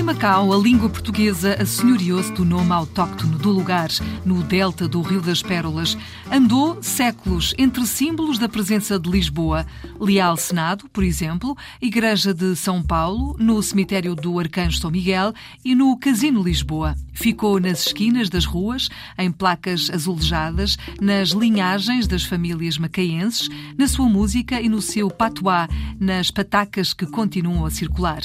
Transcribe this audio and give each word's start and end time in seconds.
Em 0.00 0.02
Macau, 0.02 0.50
a 0.50 0.56
língua 0.56 0.88
portuguesa 0.88 1.60
assenhoriou-se 1.60 2.32
do 2.32 2.42
nome 2.42 2.72
autóctono 2.72 3.36
do 3.36 3.50
lugar, 3.50 3.90
no 4.24 4.42
delta 4.42 4.88
do 4.88 5.02
Rio 5.02 5.20
das 5.20 5.42
Pérolas. 5.42 5.94
Andou 6.32 6.82
séculos 6.82 7.52
entre 7.58 7.86
símbolos 7.86 8.38
da 8.38 8.48
presença 8.48 8.98
de 8.98 9.10
Lisboa. 9.10 9.66
Leal 10.00 10.38
Senado, 10.38 10.88
por 10.88 11.04
exemplo, 11.04 11.54
Igreja 11.82 12.32
de 12.32 12.56
São 12.56 12.82
Paulo, 12.82 13.36
no 13.38 13.62
cemitério 13.62 14.14
do 14.14 14.38
Arcanjo 14.38 14.78
São 14.78 14.90
Miguel 14.90 15.34
e 15.62 15.74
no 15.74 15.94
Casino 15.98 16.42
Lisboa. 16.42 16.94
Ficou 17.12 17.60
nas 17.60 17.86
esquinas 17.86 18.30
das 18.30 18.46
ruas, 18.46 18.88
em 19.18 19.30
placas 19.30 19.90
azulejadas, 19.90 20.78
nas 20.98 21.30
linhagens 21.30 22.06
das 22.06 22.24
famílias 22.24 22.78
macaenses, 22.78 23.50
na 23.76 23.86
sua 23.86 24.08
música 24.08 24.58
e 24.62 24.70
no 24.70 24.80
seu 24.80 25.10
patuá, 25.10 25.68
nas 26.00 26.30
patacas 26.30 26.94
que 26.94 27.04
continuam 27.04 27.66
a 27.66 27.70
circular. 27.70 28.22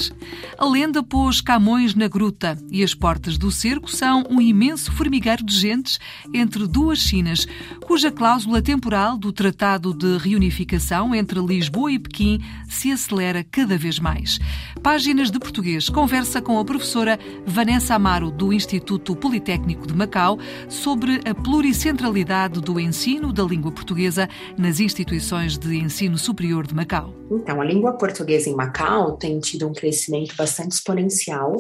A 0.58 0.66
lenda 0.66 1.04
pôs 1.04 1.42
Camões 1.42 1.66
na 1.96 2.08
Gruta 2.08 2.58
e 2.72 2.84
as 2.84 2.94
portas 2.94 3.38
do 3.38 3.52
cerco 3.52 3.92
são 3.92 4.24
um 4.30 4.40
imenso 4.40 4.92
formigueiro 4.94 5.44
de 5.44 5.54
gentes 5.54 6.00
entre 6.34 6.66
duas 6.66 7.00
Chinas, 7.00 7.46
cuja 7.86 8.10
cláusula 8.10 8.62
temporal 8.62 9.18
do 9.18 9.34
Tratado 9.34 9.94
de 9.94 10.18
Reunificação 10.18 11.14
entre 11.14 11.40
Lisboa 11.40 11.92
e 11.92 12.00
Pequim 12.00 12.40
se 12.70 12.92
acelera 12.92 13.44
cada 13.44 13.78
vez 13.78 14.00
mais. 14.00 14.40
Páginas 14.82 15.30
de 15.30 15.38
Português 15.38 15.90
conversa 15.90 16.42
com 16.42 16.58
a 16.58 16.64
professora 16.64 17.20
Vanessa 17.46 17.96
Amaro, 17.96 18.32
do 18.32 18.54
Instituto 18.54 19.16
Politécnico 19.16 19.86
de 19.86 19.94
Macau, 19.94 20.40
sobre 20.70 21.20
a 21.26 21.36
pluricentralidade 21.36 22.62
do 22.62 22.80
ensino 22.80 23.34
da 23.34 23.44
língua 23.44 23.72
portuguesa 23.72 24.30
nas 24.58 24.80
instituições 24.80 25.58
de 25.58 25.76
ensino 25.76 26.18
superior 26.18 26.66
de 26.66 26.74
Macau. 26.74 27.14
Então, 27.30 27.60
a 27.60 27.66
língua 27.66 27.94
portuguesa 27.94 28.50
em 28.50 28.56
Macau 28.56 29.18
tem 29.18 29.40
tido 29.40 29.68
um 29.68 29.74
crescimento 29.74 30.36
bastante 30.38 30.72
exponencial 30.72 31.55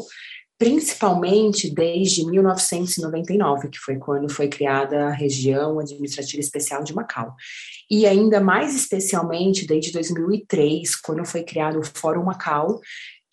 principalmente 0.57 1.69
desde 1.69 2.25
1999, 2.25 3.69
que 3.69 3.77
foi 3.77 3.97
quando 3.97 4.31
foi 4.31 4.47
criada 4.47 5.07
a 5.07 5.11
região 5.11 5.79
administrativa 5.79 6.39
especial 6.39 6.83
de 6.83 6.93
Macau. 6.93 7.35
E 7.91 8.05
ainda 8.05 8.39
mais 8.39 8.73
especialmente 8.75 9.67
desde 9.67 9.91
2003, 9.91 10.95
quando 10.95 11.25
foi 11.25 11.43
criado 11.43 11.79
o 11.79 11.83
Fórum 11.83 12.23
Macau, 12.23 12.79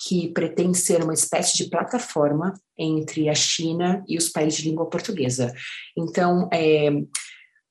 que 0.05 0.33
pretende 0.33 0.77
ser 0.77 1.03
uma 1.03 1.15
espécie 1.15 1.57
de 1.57 1.71
plataforma 1.71 2.55
entre 2.77 3.29
a 3.29 3.35
China 3.35 4.03
e 4.09 4.19
os 4.19 4.29
países 4.29 4.61
de 4.61 4.69
língua 4.69 4.91
portuguesa. 4.91 5.55
Então, 5.97 6.49
é, 6.53 6.91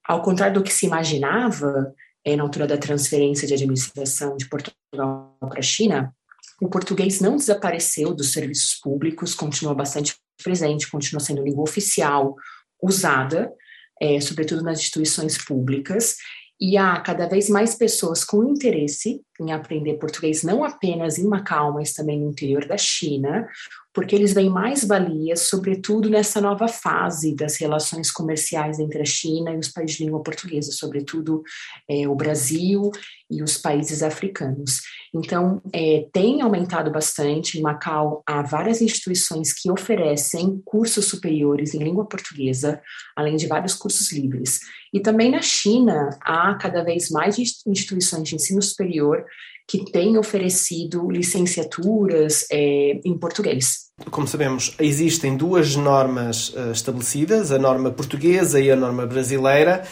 ao 0.07 0.21
contrário 0.21 0.55
do 0.55 0.63
que 0.63 0.71
se 0.71 0.85
imaginava, 0.85 1.93
é, 2.23 2.35
na 2.35 2.43
altura 2.43 2.67
da 2.67 2.77
transferência 2.77 3.47
de 3.47 3.53
administração 3.53 4.37
de 4.37 4.47
Portugal 4.47 5.35
para 5.41 5.59
a 5.59 5.63
China, 5.63 6.15
o 6.61 6.69
português 6.69 7.19
não 7.19 7.35
desapareceu 7.35 8.13
dos 8.13 8.31
serviços 8.31 8.75
públicos, 8.75 9.33
continua 9.33 9.73
bastante 9.73 10.15
presente, 10.43 10.89
continua 10.89 11.19
sendo 11.19 11.43
língua 11.43 11.63
oficial, 11.63 12.35
usada, 12.81 13.51
é, 13.99 14.21
sobretudo 14.21 14.63
nas 14.63 14.79
instituições 14.79 15.43
públicas, 15.43 16.17
e 16.59 16.77
há 16.77 16.99
cada 17.01 17.27
vez 17.27 17.49
mais 17.49 17.73
pessoas 17.73 18.23
com 18.23 18.43
interesse 18.43 19.21
em 19.41 19.51
aprender 19.51 19.95
português, 19.95 20.43
não 20.43 20.63
apenas 20.63 21.17
em 21.17 21.27
Macau, 21.27 21.73
mas 21.73 21.93
também 21.93 22.19
no 22.19 22.29
interior 22.29 22.65
da 22.65 22.77
China, 22.77 23.47
porque 23.93 24.15
eles 24.15 24.33
veem 24.33 24.49
mais 24.49 24.85
valias, 24.85 25.41
sobretudo 25.41 26.09
nessa 26.09 26.39
nova 26.39 26.67
fase 26.67 27.35
das 27.35 27.57
relações 27.57 28.09
comerciais 28.09 28.79
entre 28.79 29.01
a 29.01 29.05
China 29.05 29.51
e 29.51 29.57
os 29.57 29.67
países 29.67 29.97
de 29.97 30.05
língua 30.05 30.23
portuguesa, 30.23 30.71
sobretudo 30.71 31.43
é, 31.89 32.07
o 32.07 32.15
Brasil 32.15 32.89
e 33.29 33.43
os 33.43 33.57
países 33.57 34.01
africanos. 34.01 34.79
Então, 35.13 35.61
é, 35.73 36.07
tem 36.13 36.41
aumentado 36.41 36.89
bastante. 36.89 37.59
Em 37.59 37.61
Macau, 37.61 38.23
há 38.25 38.41
várias 38.41 38.81
instituições 38.81 39.53
que 39.53 39.69
oferecem 39.69 40.61
cursos 40.63 41.05
superiores 41.05 41.73
em 41.73 41.79
língua 41.79 42.05
portuguesa, 42.05 42.81
além 43.15 43.35
de 43.35 43.47
vários 43.47 43.73
cursos 43.73 44.11
livres. 44.13 44.59
E 44.93 44.99
também 44.99 45.31
na 45.31 45.41
China, 45.41 46.17
há 46.21 46.55
cada 46.55 46.83
vez 46.83 47.09
mais 47.09 47.37
instituições 47.39 48.27
de 48.27 48.35
ensino 48.35 48.61
superior 48.61 49.25
que 49.67 49.85
têm 49.91 50.17
oferecido 50.17 51.09
licenciaturas 51.09 52.45
é, 52.51 52.99
em 53.05 53.17
português. 53.17 53.91
Como 54.09 54.27
sabemos, 54.27 54.75
existem 54.79 55.37
duas 55.37 55.75
normas 55.75 56.49
uh, 56.49 56.71
estabelecidas, 56.71 57.51
a 57.51 57.59
norma 57.59 57.91
portuguesa 57.91 58.59
e 58.59 58.71
a 58.71 58.75
norma 58.75 59.05
brasileira. 59.05 59.83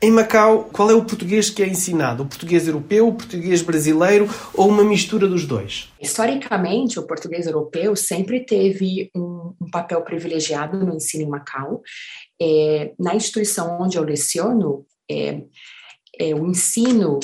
Em 0.00 0.12
Macau, 0.12 0.70
qual 0.72 0.88
é 0.90 0.94
o 0.94 1.04
português 1.04 1.50
que 1.50 1.60
é 1.60 1.66
ensinado? 1.66 2.22
O 2.22 2.26
português 2.26 2.68
europeu, 2.68 3.08
o 3.08 3.14
português 3.14 3.62
brasileiro 3.62 4.28
ou 4.54 4.68
uma 4.68 4.84
mistura 4.84 5.26
dos 5.26 5.44
dois? 5.44 5.92
Historicamente, 6.00 7.00
o 7.00 7.06
português 7.06 7.48
europeu 7.48 7.96
sempre 7.96 8.46
teve 8.46 9.10
um, 9.12 9.54
um 9.60 9.68
papel 9.72 10.00
privilegiado 10.02 10.78
no 10.78 10.94
ensino 10.94 11.24
em 11.24 11.28
Macau. 11.28 11.82
É, 12.40 12.92
na 12.96 13.16
instituição 13.16 13.76
onde 13.80 13.98
eu 13.98 14.04
leciono, 14.04 14.86
é, 15.10 15.42
é, 16.16 16.32
o 16.32 16.46
ensino 16.46 17.18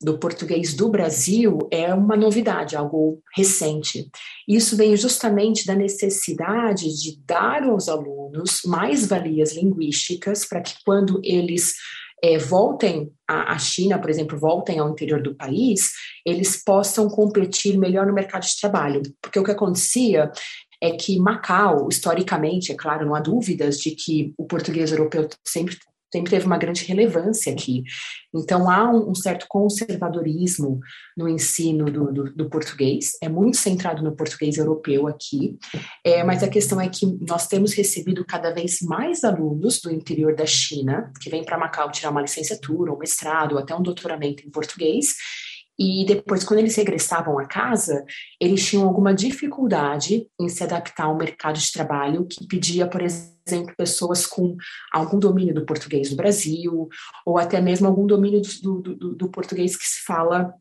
do 0.00 0.18
português 0.18 0.72
do 0.72 0.88
Brasil 0.88 1.58
é 1.70 1.92
uma 1.92 2.16
novidade, 2.16 2.74
algo 2.74 3.22
recente. 3.36 4.10
Isso 4.48 4.76
vem 4.76 4.96
justamente 4.96 5.66
da 5.66 5.74
necessidade 5.74 6.88
de 7.00 7.20
dar 7.24 7.64
aos 7.64 7.88
alunos 7.88 8.62
mais 8.64 9.06
valias 9.06 9.54
linguísticas 9.54 10.46
para 10.46 10.62
que 10.62 10.74
quando 10.84 11.20
eles 11.22 11.74
é, 12.22 12.38
voltem 12.38 13.12
à 13.26 13.58
China, 13.58 13.98
por 13.98 14.10
exemplo, 14.10 14.38
voltem 14.38 14.78
ao 14.78 14.90
interior 14.90 15.22
do 15.22 15.34
país, 15.34 15.92
eles 16.24 16.62
possam 16.62 17.08
competir 17.08 17.78
melhor 17.78 18.06
no 18.06 18.14
mercado 18.14 18.42
de 18.42 18.58
trabalho. 18.60 19.02
Porque 19.22 19.38
o 19.38 19.44
que 19.44 19.50
acontecia 19.50 20.30
é 20.82 20.90
que 20.92 21.18
Macau, 21.18 21.88
historicamente, 21.90 22.72
é 22.72 22.74
claro, 22.74 23.06
não 23.06 23.14
há 23.14 23.20
dúvidas 23.20 23.78
de 23.78 23.90
que 23.90 24.32
o 24.38 24.46
português 24.46 24.90
europeu 24.90 25.28
sempre 25.46 25.76
sempre 26.12 26.30
teve 26.30 26.46
uma 26.46 26.58
grande 26.58 26.84
relevância 26.84 27.52
aqui. 27.52 27.84
Então, 28.34 28.70
há 28.70 28.90
um, 28.90 29.10
um 29.10 29.14
certo 29.14 29.46
conservadorismo 29.48 30.80
no 31.16 31.28
ensino 31.28 31.86
do, 31.86 32.12
do, 32.12 32.24
do, 32.32 32.50
português, 32.50 33.12
é 33.22 33.28
muito 33.28 33.56
centrado 33.56 34.02
no 34.02 34.14
português 34.14 34.56
europeu 34.56 35.06
aqui, 35.06 35.58
é, 36.04 36.22
mas 36.22 36.42
a 36.42 36.48
questão 36.48 36.80
é 36.80 36.88
que 36.88 37.06
nós 37.28 37.46
temos 37.46 37.72
recebido 37.72 38.24
cada 38.24 38.52
vez 38.52 38.78
mais 38.82 39.24
alunos 39.24 39.80
do 39.80 39.90
interior 39.90 40.34
da 40.34 40.46
China, 40.46 41.12
que 41.20 41.30
vêm 41.30 41.44
para 41.44 41.58
Macau 41.58 41.90
tirar 41.90 42.10
uma 42.10 42.22
licenciatura, 42.22 42.92
um 42.92 42.98
mestrado, 42.98 43.58
até 43.58 43.74
um 43.74 43.82
doutoramento 43.82 44.46
em 44.46 44.50
português, 44.50 45.14
e 45.82 46.04
depois, 46.04 46.44
quando 46.44 46.60
eles 46.60 46.76
regressavam 46.76 47.38
a 47.38 47.46
casa, 47.46 48.04
eles 48.38 48.62
tinham 48.68 48.86
alguma 48.86 49.14
dificuldade 49.14 50.26
em 50.38 50.46
se 50.46 50.62
adaptar 50.62 51.04
ao 51.04 51.16
mercado 51.16 51.58
de 51.58 51.72
trabalho 51.72 52.26
que 52.26 52.46
pedia, 52.46 52.86
por 52.86 53.00
exemplo, 53.00 53.74
pessoas 53.78 54.26
com 54.26 54.58
algum 54.92 55.18
domínio 55.18 55.54
do 55.54 55.64
português 55.64 56.10
do 56.10 56.16
Brasil, 56.16 56.86
ou 57.24 57.38
até 57.38 57.62
mesmo 57.62 57.86
algum 57.86 58.06
domínio 58.06 58.42
do, 58.62 58.82
do, 58.82 59.14
do 59.14 59.30
português 59.30 59.74
que 59.74 59.86
se 59.86 60.04
fala 60.04 60.52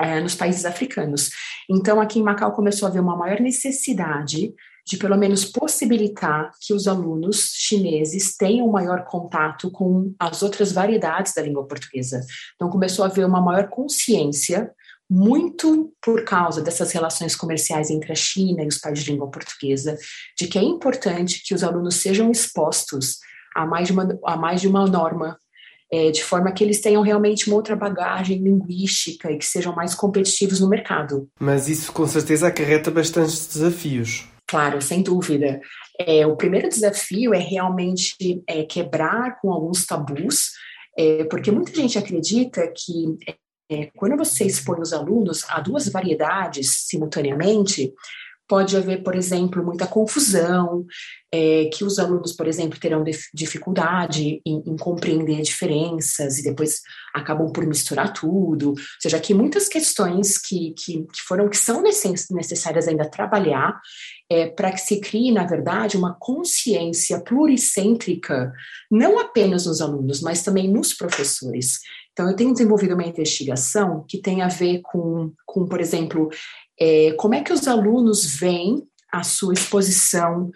é, 0.00 0.20
nos 0.20 0.34
países 0.34 0.64
africanos. 0.64 1.30
Então, 1.70 2.00
aqui 2.00 2.18
em 2.18 2.24
Macau 2.24 2.50
começou 2.50 2.86
a 2.86 2.90
haver 2.90 3.00
uma 3.00 3.16
maior 3.16 3.38
necessidade 3.38 4.52
de 4.86 4.96
pelo 4.96 5.16
menos 5.16 5.44
possibilitar 5.44 6.52
que 6.60 6.72
os 6.72 6.86
alunos 6.86 7.52
chineses 7.54 8.36
tenham 8.36 8.68
maior 8.68 9.04
contato 9.04 9.70
com 9.70 10.14
as 10.18 10.42
outras 10.42 10.70
variedades 10.70 11.34
da 11.34 11.42
língua 11.42 11.66
portuguesa. 11.66 12.24
Então 12.54 12.70
começou 12.70 13.04
a 13.04 13.08
haver 13.08 13.26
uma 13.26 13.40
maior 13.40 13.68
consciência 13.68 14.70
muito 15.10 15.92
por 16.02 16.24
causa 16.24 16.62
dessas 16.62 16.92
relações 16.92 17.34
comerciais 17.34 17.90
entre 17.90 18.12
a 18.12 18.16
China 18.16 18.62
e 18.62 18.68
os 18.68 18.78
países 18.78 19.04
de 19.04 19.12
língua 19.12 19.30
portuguesa, 19.30 19.96
de 20.38 20.46
que 20.46 20.58
é 20.58 20.62
importante 20.62 21.42
que 21.44 21.54
os 21.54 21.62
alunos 21.62 21.96
sejam 21.96 22.30
expostos 22.30 23.18
a 23.54 23.64
mais 23.64 23.88
de 23.88 23.92
uma, 23.92 24.18
a 24.24 24.36
mais 24.36 24.60
de 24.60 24.68
uma 24.68 24.86
norma, 24.86 25.36
é, 25.90 26.10
de 26.10 26.22
forma 26.22 26.52
que 26.52 26.62
eles 26.62 26.80
tenham 26.80 27.02
realmente 27.02 27.46
uma 27.46 27.56
outra 27.56 27.76
bagagem 27.76 28.38
linguística 28.38 29.30
e 29.30 29.38
que 29.38 29.44
sejam 29.44 29.74
mais 29.74 29.94
competitivos 29.94 30.60
no 30.60 30.68
mercado. 30.68 31.28
Mas 31.40 31.68
isso 31.68 31.92
com 31.92 32.06
certeza 32.06 32.48
acarreta 32.48 32.90
bastantes 32.90 33.46
desafios. 33.46 34.26
Claro, 34.46 34.80
sem 34.80 35.02
dúvida. 35.02 35.60
É, 35.98 36.26
o 36.26 36.36
primeiro 36.36 36.68
desafio 36.68 37.34
é 37.34 37.38
realmente 37.38 38.42
é, 38.46 38.62
quebrar 38.64 39.40
com 39.40 39.52
alguns 39.52 39.84
tabus, 39.84 40.52
é, 40.96 41.24
porque 41.24 41.50
muita 41.50 41.74
gente 41.74 41.98
acredita 41.98 42.72
que 42.74 43.16
é, 43.68 43.90
quando 43.96 44.16
você 44.16 44.44
expõe 44.44 44.80
os 44.80 44.92
alunos 44.92 45.44
a 45.48 45.60
duas 45.60 45.88
variedades 45.88 46.84
simultaneamente, 46.86 47.92
pode 48.48 48.76
haver, 48.76 49.02
por 49.02 49.14
exemplo, 49.14 49.64
muita 49.64 49.86
confusão, 49.86 50.86
é, 51.32 51.66
que 51.72 51.84
os 51.84 51.98
alunos, 51.98 52.32
por 52.32 52.46
exemplo, 52.46 52.78
terão 52.78 53.04
dificuldade 53.34 54.40
em, 54.46 54.62
em, 54.66 54.76
compreender 54.76 55.42
diferenças 55.42 56.38
e 56.38 56.42
depois 56.42 56.80
acabam 57.12 57.50
por 57.52 57.66
misturar 57.66 58.12
tudo. 58.12 58.70
Ou 58.70 58.76
seja, 59.00 59.16
aqui 59.16 59.34
muitas 59.34 59.68
questões 59.68 60.38
que, 60.38 60.72
que, 60.78 61.02
que 61.12 61.22
foram, 61.26 61.48
que 61.48 61.56
são 61.56 61.82
necessárias 61.82 62.86
ainda 62.86 63.10
trabalhar 63.10 63.78
é, 64.30 64.46
para 64.46 64.72
que 64.72 64.80
se 64.80 65.00
crie, 65.00 65.32
na 65.32 65.44
verdade, 65.44 65.96
uma 65.96 66.16
consciência 66.18 67.20
pluricêntrica, 67.20 68.52
não 68.90 69.18
apenas 69.18 69.66
nos 69.66 69.80
alunos, 69.80 70.20
mas 70.20 70.42
também 70.42 70.68
nos 70.68 70.94
professores. 70.94 71.80
Então, 72.12 72.30
eu 72.30 72.34
tenho 72.34 72.52
desenvolvido 72.52 72.94
uma 72.94 73.04
investigação 73.04 74.02
que 74.08 74.18
tem 74.18 74.40
a 74.40 74.48
ver 74.48 74.80
com, 74.82 75.32
com 75.44 75.66
por 75.66 75.82
exemplo, 75.82 76.30
é, 76.78 77.12
como 77.12 77.34
é 77.34 77.42
que 77.42 77.52
os 77.52 77.66
alunos 77.66 78.24
veem 78.24 78.86
a 79.12 79.22
sua 79.22 79.54
exposição 79.54 80.50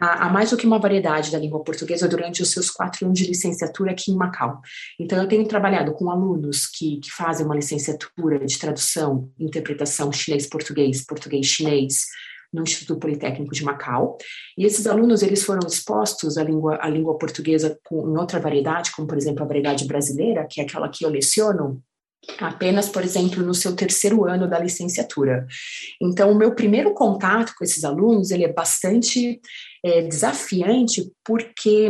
a, 0.00 0.26
a, 0.26 0.30
mais 0.30 0.50
do 0.50 0.56
que 0.56 0.66
uma 0.66 0.78
variedade 0.78 1.30
da 1.30 1.38
língua 1.38 1.62
portuguesa 1.64 2.06
durante 2.06 2.42
os 2.42 2.50
seus 2.50 2.70
quatro 2.70 3.06
anos 3.06 3.18
de 3.18 3.26
licenciatura 3.26 3.92
aqui 3.92 4.10
em 4.10 4.16
Macau. 4.16 4.60
Então, 5.00 5.20
eu 5.20 5.28
tenho 5.28 5.46
trabalhado 5.48 5.92
com 5.94 6.10
alunos 6.10 6.66
que, 6.66 6.98
que 7.00 7.10
fazem 7.10 7.46
uma 7.46 7.54
licenciatura 7.54 8.44
de 8.44 8.58
tradução, 8.58 9.30
interpretação 9.38 10.12
chinês-português, 10.12 11.04
português-chinês, 11.04 12.04
no 12.52 12.62
Instituto 12.62 13.00
Politécnico 13.00 13.52
de 13.52 13.64
Macau. 13.64 14.16
E 14.56 14.64
esses 14.64 14.86
alunos 14.86 15.22
eles 15.22 15.42
foram 15.42 15.66
expostos 15.66 16.38
à 16.38 16.44
língua, 16.44 16.78
à 16.80 16.88
língua 16.88 17.18
portuguesa 17.18 17.78
com, 17.84 18.08
em 18.08 18.18
outra 18.18 18.38
variedade, 18.38 18.92
como 18.92 19.08
por 19.08 19.16
exemplo 19.16 19.42
a 19.42 19.46
variedade 19.46 19.86
brasileira, 19.86 20.46
que 20.48 20.60
é 20.60 20.64
aquela 20.64 20.88
que 20.88 21.04
eu 21.04 21.10
leciono, 21.10 21.82
apenas, 22.40 22.88
por 22.88 23.02
exemplo, 23.02 23.42
no 23.42 23.54
seu 23.54 23.74
terceiro 23.74 24.24
ano 24.24 24.48
da 24.48 24.58
licenciatura. 24.58 25.46
Então, 26.00 26.32
o 26.32 26.34
meu 26.34 26.54
primeiro 26.54 26.92
contato 26.92 27.52
com 27.56 27.64
esses 27.64 27.84
alunos, 27.84 28.30
ele 28.30 28.44
é 28.44 28.52
bastante 28.52 29.40
é, 29.84 30.02
desafiante, 30.02 31.10
porque 31.24 31.88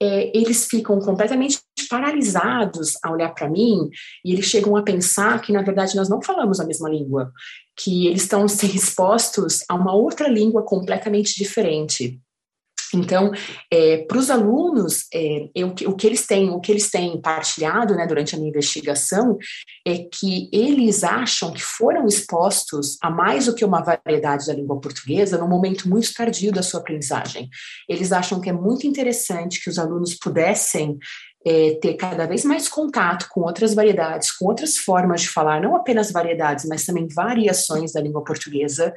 é, 0.00 0.36
eles 0.36 0.66
ficam 0.66 0.98
completamente 1.00 1.58
paralisados 1.88 2.94
a 3.02 3.10
olhar 3.10 3.34
para 3.34 3.48
mim 3.48 3.88
e 4.24 4.32
eles 4.32 4.46
chegam 4.46 4.76
a 4.76 4.82
pensar 4.82 5.40
que, 5.40 5.52
na 5.52 5.62
verdade, 5.62 5.96
nós 5.96 6.08
não 6.08 6.22
falamos 6.22 6.60
a 6.60 6.66
mesma 6.66 6.88
língua, 6.88 7.32
que 7.76 8.06
eles 8.06 8.22
estão 8.22 8.46
se 8.48 8.66
expostos 8.66 9.64
a 9.68 9.74
uma 9.74 9.94
outra 9.94 10.28
língua 10.28 10.62
completamente 10.62 11.34
diferente. 11.36 12.20
Então, 12.94 13.32
é, 13.70 13.98
para 13.98 14.18
os 14.18 14.30
alunos, 14.30 15.06
é, 15.12 15.48
eu, 15.54 15.68
o 15.68 15.94
que 15.94 16.06
eles 16.06 16.26
têm, 16.26 16.50
o 16.50 16.60
que 16.60 16.72
eles 16.72 16.90
têm 16.90 17.20
partilhado, 17.20 17.94
né, 17.94 18.06
durante 18.06 18.34
a 18.34 18.38
minha 18.38 18.50
investigação, 18.50 19.36
é 19.86 19.98
que 19.98 20.48
eles 20.52 21.04
acham 21.04 21.52
que 21.52 21.62
foram 21.62 22.06
expostos 22.06 22.96
a 23.02 23.10
mais 23.10 23.46
do 23.46 23.54
que 23.54 23.64
uma 23.64 23.82
variedade 23.82 24.46
da 24.46 24.54
língua 24.54 24.80
portuguesa 24.80 25.38
num 25.38 25.48
momento 25.48 25.88
muito 25.88 26.12
tardio 26.14 26.52
da 26.52 26.62
sua 26.62 26.80
aprendizagem. 26.80 27.48
Eles 27.88 28.12
acham 28.12 28.40
que 28.40 28.48
é 28.48 28.52
muito 28.52 28.86
interessante 28.86 29.62
que 29.62 29.70
os 29.70 29.78
alunos 29.78 30.14
pudessem 30.14 30.98
é, 31.46 31.74
ter 31.80 31.94
cada 31.94 32.26
vez 32.26 32.44
mais 32.44 32.68
contato 32.68 33.28
com 33.30 33.42
outras 33.42 33.74
variedades, 33.74 34.32
com 34.32 34.46
outras 34.46 34.78
formas 34.78 35.22
de 35.22 35.28
falar, 35.28 35.60
não 35.60 35.76
apenas 35.76 36.10
variedades, 36.10 36.64
mas 36.66 36.86
também 36.86 37.06
variações 37.14 37.92
da 37.92 38.00
língua 38.00 38.24
portuguesa, 38.24 38.94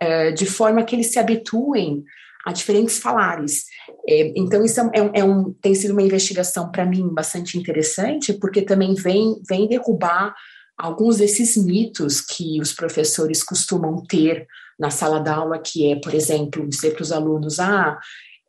é, 0.00 0.32
de 0.32 0.46
forma 0.46 0.82
que 0.82 0.96
eles 0.96 1.12
se 1.12 1.18
habituem 1.18 2.02
a 2.44 2.52
diferentes 2.52 2.98
falares. 2.98 3.64
É, 4.08 4.32
então, 4.36 4.64
isso 4.64 4.80
é, 4.80 4.90
é, 4.94 5.20
é, 5.20 5.24
um, 5.24 5.52
tem 5.54 5.74
sido 5.74 5.92
uma 5.92 6.02
investigação, 6.02 6.70
para 6.70 6.84
mim, 6.84 7.08
bastante 7.08 7.58
interessante, 7.58 8.32
porque 8.32 8.62
também 8.62 8.94
vem, 8.94 9.40
vem 9.48 9.68
derrubar 9.68 10.34
alguns 10.76 11.18
desses 11.18 11.56
mitos 11.56 12.20
que 12.20 12.60
os 12.60 12.72
professores 12.72 13.42
costumam 13.44 14.02
ter 14.04 14.46
na 14.78 14.90
sala 14.90 15.20
de 15.20 15.30
aula, 15.30 15.58
que 15.58 15.92
é, 15.92 15.96
por 15.96 16.14
exemplo, 16.14 16.68
dizer 16.68 16.94
para 16.94 17.02
os 17.02 17.12
alunos, 17.12 17.60
ah, 17.60 17.98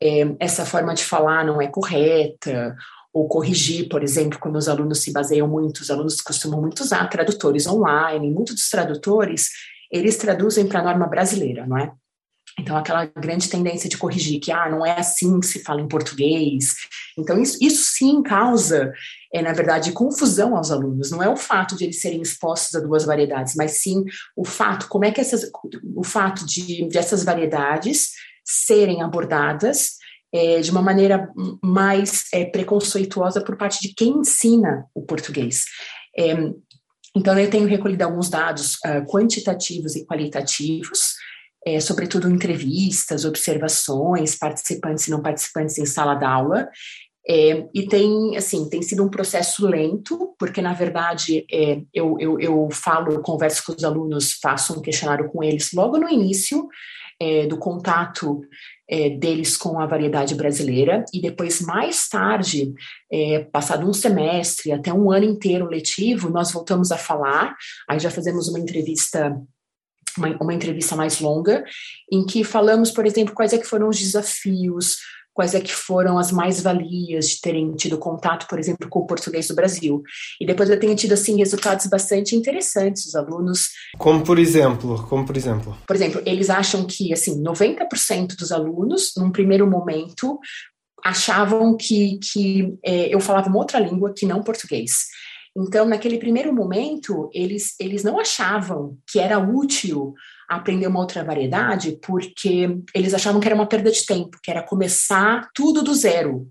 é, 0.01 0.35
essa 0.39 0.65
forma 0.65 0.93
de 0.93 1.03
falar 1.03 1.45
não 1.45 1.61
é 1.61 1.67
correta, 1.67 2.75
ou 3.13 3.27
corrigir, 3.27 3.87
por 3.87 4.03
exemplo, 4.03 4.39
quando 4.39 4.55
os 4.55 4.67
alunos 4.67 4.99
se 5.03 5.13
baseiam 5.13 5.47
muito, 5.47 5.81
os 5.81 5.91
alunos 5.91 6.19
costumam 6.19 6.59
muito 6.59 6.81
usar 6.81 7.07
tradutores 7.07 7.67
online, 7.67 8.31
muitos 8.31 8.55
dos 8.55 8.69
tradutores, 8.69 9.49
eles 9.91 10.17
traduzem 10.17 10.67
para 10.67 10.79
a 10.79 10.83
norma 10.83 11.05
brasileira, 11.05 11.67
não 11.67 11.77
é? 11.77 11.91
Então, 12.59 12.77
aquela 12.77 13.05
grande 13.05 13.49
tendência 13.49 13.89
de 13.89 13.97
corrigir 13.97 14.39
que, 14.39 14.51
ah, 14.51 14.69
não 14.69 14.85
é 14.85 14.99
assim 14.99 15.39
que 15.39 15.47
se 15.47 15.63
fala 15.63 15.81
em 15.81 15.87
português. 15.87 16.75
Então, 17.17 17.41
isso, 17.41 17.57
isso 17.61 17.95
sim 17.95 18.21
causa, 18.21 18.93
é, 19.33 19.41
na 19.41 19.53
verdade, 19.53 19.91
confusão 19.91 20.55
aos 20.55 20.69
alunos. 20.69 21.09
Não 21.09 21.21
é 21.23 21.27
o 21.27 21.35
fato 21.35 21.75
de 21.75 21.85
eles 21.85 21.99
serem 21.99 22.21
expostos 22.21 22.75
a 22.75 22.79
duas 22.79 23.05
variedades, 23.05 23.55
mas 23.55 23.81
sim 23.81 24.03
o 24.35 24.45
fato, 24.45 24.87
como 24.87 25.05
é 25.05 25.11
que 25.11 25.19
essas, 25.19 25.49
o 25.95 26.03
fato 26.03 26.45
de, 26.45 26.87
de 26.87 26.97
essas 26.97 27.23
variedades 27.23 28.11
serem 28.45 29.01
abordadas 29.01 29.97
é, 30.31 30.61
de 30.61 30.69
uma 30.69 30.81
maneira 30.81 31.29
mais 31.63 32.25
é, 32.33 32.45
preconceituosa 32.45 33.41
por 33.41 33.57
parte 33.57 33.81
de 33.81 33.93
quem 33.95 34.19
ensina 34.19 34.85
o 34.93 35.01
português. 35.01 35.65
É, 36.17 36.35
então, 37.15 37.37
eu 37.37 37.49
tenho 37.49 37.67
recolhido 37.67 38.03
alguns 38.03 38.27
dados 38.27 38.73
uh, 38.85 39.05
quantitativos 39.05 39.95
e 39.95 40.03
qualitativos 40.03 41.13
é, 41.65 41.79
sobretudo 41.79 42.29
entrevistas, 42.29 43.25
observações, 43.25 44.35
participantes 44.35 45.07
e 45.07 45.11
não 45.11 45.21
participantes 45.21 45.77
em 45.77 45.85
sala 45.85 46.15
d'aula. 46.15 46.69
É, 47.27 47.65
e 47.73 47.87
tem, 47.87 48.35
assim, 48.35 48.67
tem 48.67 48.81
sido 48.81 49.03
um 49.03 49.09
processo 49.09 49.65
lento, 49.65 50.35
porque, 50.37 50.61
na 50.61 50.73
verdade, 50.73 51.45
é, 51.51 51.81
eu, 51.93 52.17
eu, 52.19 52.39
eu 52.39 52.67
falo, 52.69 53.21
converso 53.21 53.63
com 53.65 53.71
os 53.71 53.83
alunos, 53.83 54.33
faço 54.41 54.77
um 54.77 54.81
questionário 54.81 55.29
com 55.29 55.41
eles 55.41 55.71
logo 55.73 55.97
no 55.97 56.09
início 56.09 56.67
é, 57.21 57.47
do 57.47 57.57
contato 57.57 58.41
é, 58.89 59.09
deles 59.09 59.55
com 59.55 59.79
a 59.79 59.85
variedade 59.85 60.35
brasileira, 60.35 61.05
e 61.13 61.21
depois, 61.21 61.61
mais 61.61 62.09
tarde, 62.09 62.73
é, 63.09 63.39
passado 63.39 63.87
um 63.87 63.93
semestre, 63.93 64.73
até 64.73 64.93
um 64.93 65.09
ano 65.09 65.25
inteiro 65.25 65.65
letivo, 65.65 66.29
nós 66.29 66.51
voltamos 66.51 66.91
a 66.91 66.97
falar, 66.97 67.55
aí 67.89 67.99
já 67.99 68.11
fazemos 68.11 68.49
uma 68.49 68.59
entrevista 68.59 69.33
uma, 70.17 70.35
uma 70.41 70.53
entrevista 70.53 70.95
mais 70.95 71.19
longa, 71.19 71.63
em 72.11 72.25
que 72.25 72.43
falamos, 72.43 72.91
por 72.91 73.05
exemplo, 73.05 73.33
quais 73.33 73.53
é 73.53 73.57
que 73.57 73.67
foram 73.67 73.89
os 73.89 73.99
desafios, 73.99 74.97
quais 75.33 75.55
é 75.55 75.59
que 75.59 75.73
foram 75.73 76.17
as 76.17 76.31
mais-valias 76.31 77.29
de 77.29 77.41
terem 77.41 77.73
tido 77.73 77.97
contato, 77.97 78.47
por 78.47 78.59
exemplo, 78.59 78.87
com 78.87 78.99
o 78.99 79.05
português 79.07 79.47
do 79.47 79.55
Brasil. 79.55 80.03
E 80.39 80.45
depois 80.45 80.69
eu 80.69 80.79
tenho 80.79 80.95
tido, 80.95 81.13
assim, 81.13 81.37
resultados 81.37 81.87
bastante 81.87 82.35
interessantes. 82.35 83.07
Os 83.07 83.15
alunos... 83.15 83.69
Como 83.97 84.23
por 84.23 84.37
exemplo? 84.37 85.03
Como 85.09 85.25
por 85.25 85.35
exemplo? 85.35 85.75
Por 85.87 85.95
exemplo, 85.95 86.21
eles 86.25 86.49
acham 86.49 86.85
que, 86.85 87.11
assim, 87.11 87.41
90% 87.41 88.35
dos 88.37 88.51
alunos, 88.51 89.13
num 89.17 89.31
primeiro 89.31 89.65
momento, 89.65 90.39
achavam 91.03 91.75
que, 91.75 92.19
que 92.19 92.73
é, 92.83 93.13
eu 93.13 93.19
falava 93.19 93.49
uma 93.49 93.57
outra 93.57 93.79
língua 93.79 94.13
que 94.15 94.25
não 94.25 94.43
português. 94.43 95.07
Então, 95.55 95.85
naquele 95.85 96.17
primeiro 96.17 96.53
momento, 96.53 97.29
eles, 97.31 97.75
eles 97.79 98.03
não 98.03 98.19
achavam 98.19 98.97
que 99.09 99.19
era 99.19 99.37
útil 99.37 100.13
aprender 100.49 100.87
uma 100.87 100.99
outra 100.99 101.23
variedade, 101.23 101.99
porque 102.01 102.77
eles 102.93 103.13
achavam 103.13 103.39
que 103.39 103.47
era 103.47 103.55
uma 103.55 103.67
perda 103.67 103.91
de 103.91 104.05
tempo, 104.05 104.39
que 104.41 104.49
era 104.49 104.63
começar 104.63 105.49
tudo 105.53 105.83
do 105.83 105.93
zero. 105.93 106.47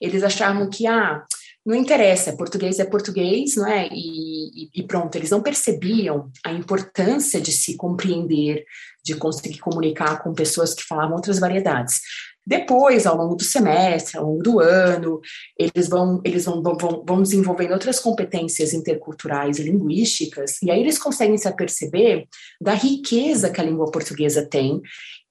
Eles 0.00 0.24
achavam 0.24 0.68
que, 0.68 0.86
ah, 0.88 1.24
não 1.64 1.76
interessa, 1.76 2.36
português 2.36 2.80
é 2.80 2.84
português, 2.84 3.54
não 3.54 3.68
é? 3.68 3.88
E, 3.92 4.68
e, 4.74 4.82
pronto, 4.82 5.14
eles 5.14 5.30
não 5.30 5.40
percebiam 5.40 6.28
a 6.44 6.52
importância 6.52 7.40
de 7.40 7.52
se 7.52 7.76
compreender, 7.76 8.64
de 9.04 9.14
conseguir 9.14 9.58
comunicar 9.58 10.20
com 10.22 10.34
pessoas 10.34 10.74
que 10.74 10.82
falavam 10.82 11.14
outras 11.14 11.38
variedades. 11.38 12.00
Depois, 12.46 13.06
ao 13.06 13.16
longo 13.16 13.36
do 13.36 13.44
semestre, 13.44 14.18
ao 14.18 14.26
longo 14.26 14.42
do 14.42 14.60
ano, 14.60 15.20
eles 15.56 15.88
vão, 15.88 16.20
eles 16.24 16.44
vão, 16.44 16.62
vão, 16.62 17.04
vão 17.06 17.22
desenvolvendo 17.22 17.72
outras 17.72 18.00
competências 18.00 18.72
interculturais 18.72 19.58
e 19.58 19.62
linguísticas, 19.62 20.60
e 20.62 20.70
aí 20.70 20.80
eles 20.80 20.98
conseguem 20.98 21.38
se 21.38 21.46
aperceber 21.46 22.26
da 22.60 22.74
riqueza 22.74 23.50
que 23.50 23.60
a 23.60 23.64
língua 23.64 23.90
portuguesa 23.90 24.44
tem 24.44 24.80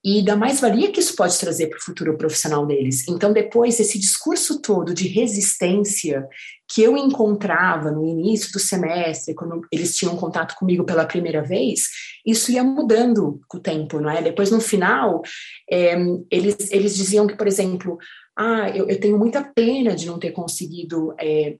e 0.03 0.23
da 0.23 0.35
mais-valia 0.35 0.91
que 0.91 0.99
isso 0.99 1.15
pode 1.15 1.37
trazer 1.37 1.67
para 1.67 1.77
o 1.77 1.83
futuro 1.83 2.17
profissional 2.17 2.65
deles. 2.65 3.07
Então, 3.07 3.31
depois, 3.31 3.79
esse 3.79 3.99
discurso 3.99 4.59
todo 4.59 4.93
de 4.93 5.07
resistência 5.07 6.27
que 6.67 6.81
eu 6.81 6.97
encontrava 6.97 7.91
no 7.91 8.07
início 8.07 8.51
do 8.51 8.59
semestre, 8.59 9.35
quando 9.35 9.61
eles 9.71 9.95
tinham 9.95 10.17
contato 10.17 10.55
comigo 10.55 10.83
pela 10.83 11.05
primeira 11.05 11.43
vez, 11.43 11.83
isso 12.25 12.51
ia 12.51 12.63
mudando 12.63 13.41
com 13.47 13.57
o 13.57 13.61
tempo, 13.61 13.99
não 13.99 14.09
é? 14.09 14.21
Depois, 14.21 14.49
no 14.49 14.59
final, 14.59 15.21
é, 15.69 15.95
eles, 16.31 16.71
eles 16.71 16.95
diziam 16.95 17.27
que, 17.27 17.35
por 17.35 17.47
exemplo, 17.47 17.97
ah, 18.35 18.69
eu, 18.69 18.87
eu, 18.87 18.99
tenho 18.99 19.19
muita 19.19 19.43
pena 19.43 19.95
de 19.95 20.07
não 20.07 20.17
ter 20.17 20.31
conseguido 20.31 21.13
é, 21.19 21.57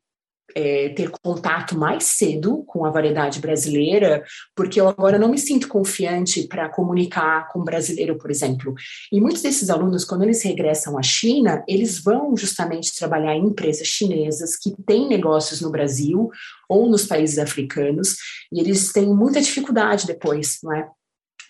é, 0.56 0.90
ter 0.90 1.10
contato 1.24 1.78
mais 1.78 2.04
cedo 2.04 2.64
com 2.68 2.86
a 2.86 2.90
variedade 2.90 3.40
brasileira, 3.40 4.24
porque 4.56 4.80
eu 4.80 4.88
agora 4.88 5.18
não 5.18 5.30
me 5.30 5.38
sinto 5.38 5.68
confiante 5.68 6.48
para 6.48 6.70
comunicar 6.70 7.48
com 7.50 7.60
o 7.60 7.64
brasileiro, 7.64 8.18
por 8.18 8.32
exemplo. 8.32 8.74
E 9.12 9.20
muitos 9.20 9.42
desses 9.42 9.70
alunos, 9.70 10.06
quando 10.06 10.24
eles 10.24 10.44
regressam 10.44 10.98
à 10.98 11.04
China, 11.04 11.64
eles 11.68 12.02
vão 12.02 12.36
justamente 12.36 12.96
trabalhar 12.96 13.36
em 13.36 13.46
empresas 13.46 13.88
chinesas 13.88 14.56
que 14.56 14.74
têm 14.86 15.08
negócios 15.08 15.62
no 15.62 15.72
Brasil 15.72 16.30
ou 16.70 16.90
nos 16.90 17.06
países 17.06 17.38
africanos, 17.38 18.16
e 18.52 18.60
eles 18.60 18.92
têm 18.92 19.08
muita 19.08 19.42
dificuldade 19.42 20.08
depois, 20.08 20.58
não 20.64 20.74
é? 20.74 20.88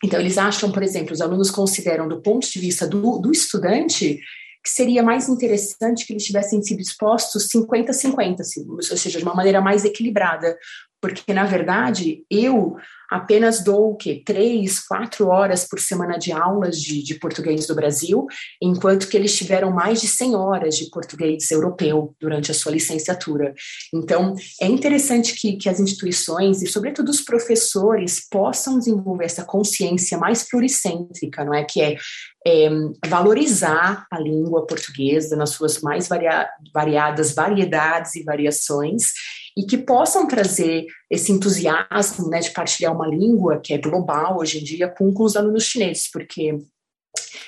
Então, 0.03 0.20
eles 0.20 0.38
acham, 0.38 0.72
por 0.72 0.81
exemplo, 0.81 1.13
os 1.13 1.22
alunos 1.22 1.51
consideram, 1.51 2.08
do 2.08 2.22
ponto 2.22 2.50
de 2.50 2.60
vista 2.60 2.88
do, 2.88 3.20
do 3.20 3.31
estudante, 3.31 4.20
que 4.63 4.70
seria 4.70 5.01
mais 5.01 5.27
interessante 5.27 6.06
que 6.06 6.13
eles 6.13 6.24
tivessem 6.24 6.62
sido 6.62 6.80
expostos 6.80 7.50
50-50, 7.50 8.41
assim, 8.41 8.65
ou 8.70 8.82
seja, 8.82 9.18
de 9.18 9.24
uma 9.24 9.34
maneira 9.34 9.60
mais 9.60 9.84
equilibrada, 9.84 10.58
porque, 11.01 11.34
na 11.34 11.46
verdade, 11.46 12.24
eu 12.29 12.77
apenas 13.12 13.62
dou 13.62 13.91
o 13.91 13.96
quê? 13.96 14.22
Três, 14.25 14.79
quatro 14.79 15.27
horas 15.27 15.67
por 15.67 15.81
semana 15.81 16.17
de 16.17 16.31
aulas 16.31 16.81
de, 16.81 17.03
de, 17.03 17.15
português 17.15 17.67
do 17.67 17.75
Brasil, 17.75 18.25
enquanto 18.62 19.10
que 19.10 19.17
eles 19.17 19.36
tiveram 19.36 19.70
mais 19.70 20.00
de 20.00 20.08
100 20.08 20.36
horas 20.36 20.77
de 20.77 20.89
português 20.89 21.51
europeu 21.51 22.15
durante 22.22 22.51
a 22.51 22.53
sua 22.53 22.72
licenciatura. 22.72 23.53
Então, 23.93 24.34
é 24.62 24.67
interessante 24.67 25.36
que, 25.36 25.58
que 25.58 25.67
as 25.67 25.81
instituições, 25.81 26.62
e 26.62 26.67
sobretudo 26.67 27.10
os 27.10 27.20
professores, 27.20 28.25
possam 28.29 28.79
desenvolver 28.79 29.25
essa 29.25 29.43
consciência 29.43 30.17
mais 30.17 30.48
pluricêntrica, 30.48 31.43
não 31.43 31.53
é? 31.53 31.65
Que 31.65 31.81
é 31.81 31.98
é, 32.46 32.70
valorizar 33.08 34.08
a 34.10 34.20
língua 34.20 34.65
portuguesa 34.65 35.36
nas 35.36 35.51
suas 35.51 35.79
mais 35.81 36.08
varia 36.08 36.50
variadas 36.74 37.36
variedades 37.36 38.15
e 38.15 38.24
variações 38.24 39.13
e 39.58 39.65
que 39.65 39.77
possam 39.77 40.27
trazer 40.27 40.86
esse 41.10 41.31
entusiasmo 41.31 42.29
né, 42.29 42.39
de 42.39 42.51
partilhar 42.51 42.96
uma 42.96 43.08
língua 43.08 43.60
que 43.60 43.74
é 43.74 43.77
global 43.77 44.38
hoje 44.39 44.60
em 44.60 44.63
dia 44.63 44.88
com, 44.88 45.13
com 45.13 45.24
os 45.24 45.36
alunos 45.36 45.63
chineses, 45.63 46.10
porque 46.12 46.58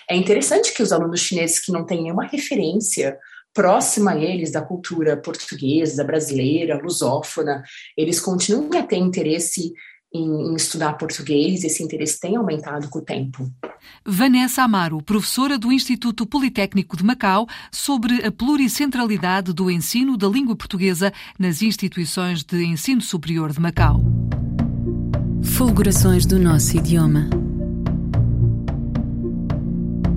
é 0.09 0.15
interessante 0.15 0.73
que 0.73 0.83
os 0.83 0.91
alunos 0.91 1.21
chineses 1.21 1.59
que 1.59 1.71
não 1.71 1.85
têm 1.85 2.03
nenhuma 2.03 2.25
referência 2.25 3.17
próxima 3.53 4.11
a 4.11 4.19
eles 4.19 4.51
da 4.51 4.61
cultura 4.61 5.15
portuguesa, 5.15 6.03
brasileira, 6.03 6.81
lusófona, 6.81 7.63
eles 7.95 8.19
continuem 8.19 8.79
a 8.79 8.85
ter 8.85 8.97
interesse 8.97 9.71
em, 10.13 10.51
em 10.51 10.55
estudar 10.55 10.97
português, 10.97 11.63
esse 11.63 11.83
interesse 11.83 12.19
tem 12.19 12.35
aumentado 12.35 12.89
com 12.89 12.99
o 12.99 13.05
tempo. 13.05 13.49
Vanessa 14.05 14.63
Amaro, 14.63 15.01
professora 15.01 15.57
do 15.57 15.71
Instituto 15.71 16.25
Politécnico 16.25 16.97
de 16.97 17.03
Macau, 17.03 17.47
sobre 17.71 18.25
a 18.25 18.31
pluricentralidade 18.31 19.53
do 19.53 19.69
ensino 19.69 20.17
da 20.17 20.27
língua 20.27 20.55
portuguesa 20.55 21.11
nas 21.37 21.61
instituições 21.61 22.43
de 22.43 22.63
ensino 22.63 23.01
superior 23.01 23.51
de 23.51 23.59
Macau. 23.59 24.01
Fulgurações 25.43 26.25
do 26.25 26.39
nosso 26.39 26.77
idioma 26.77 27.29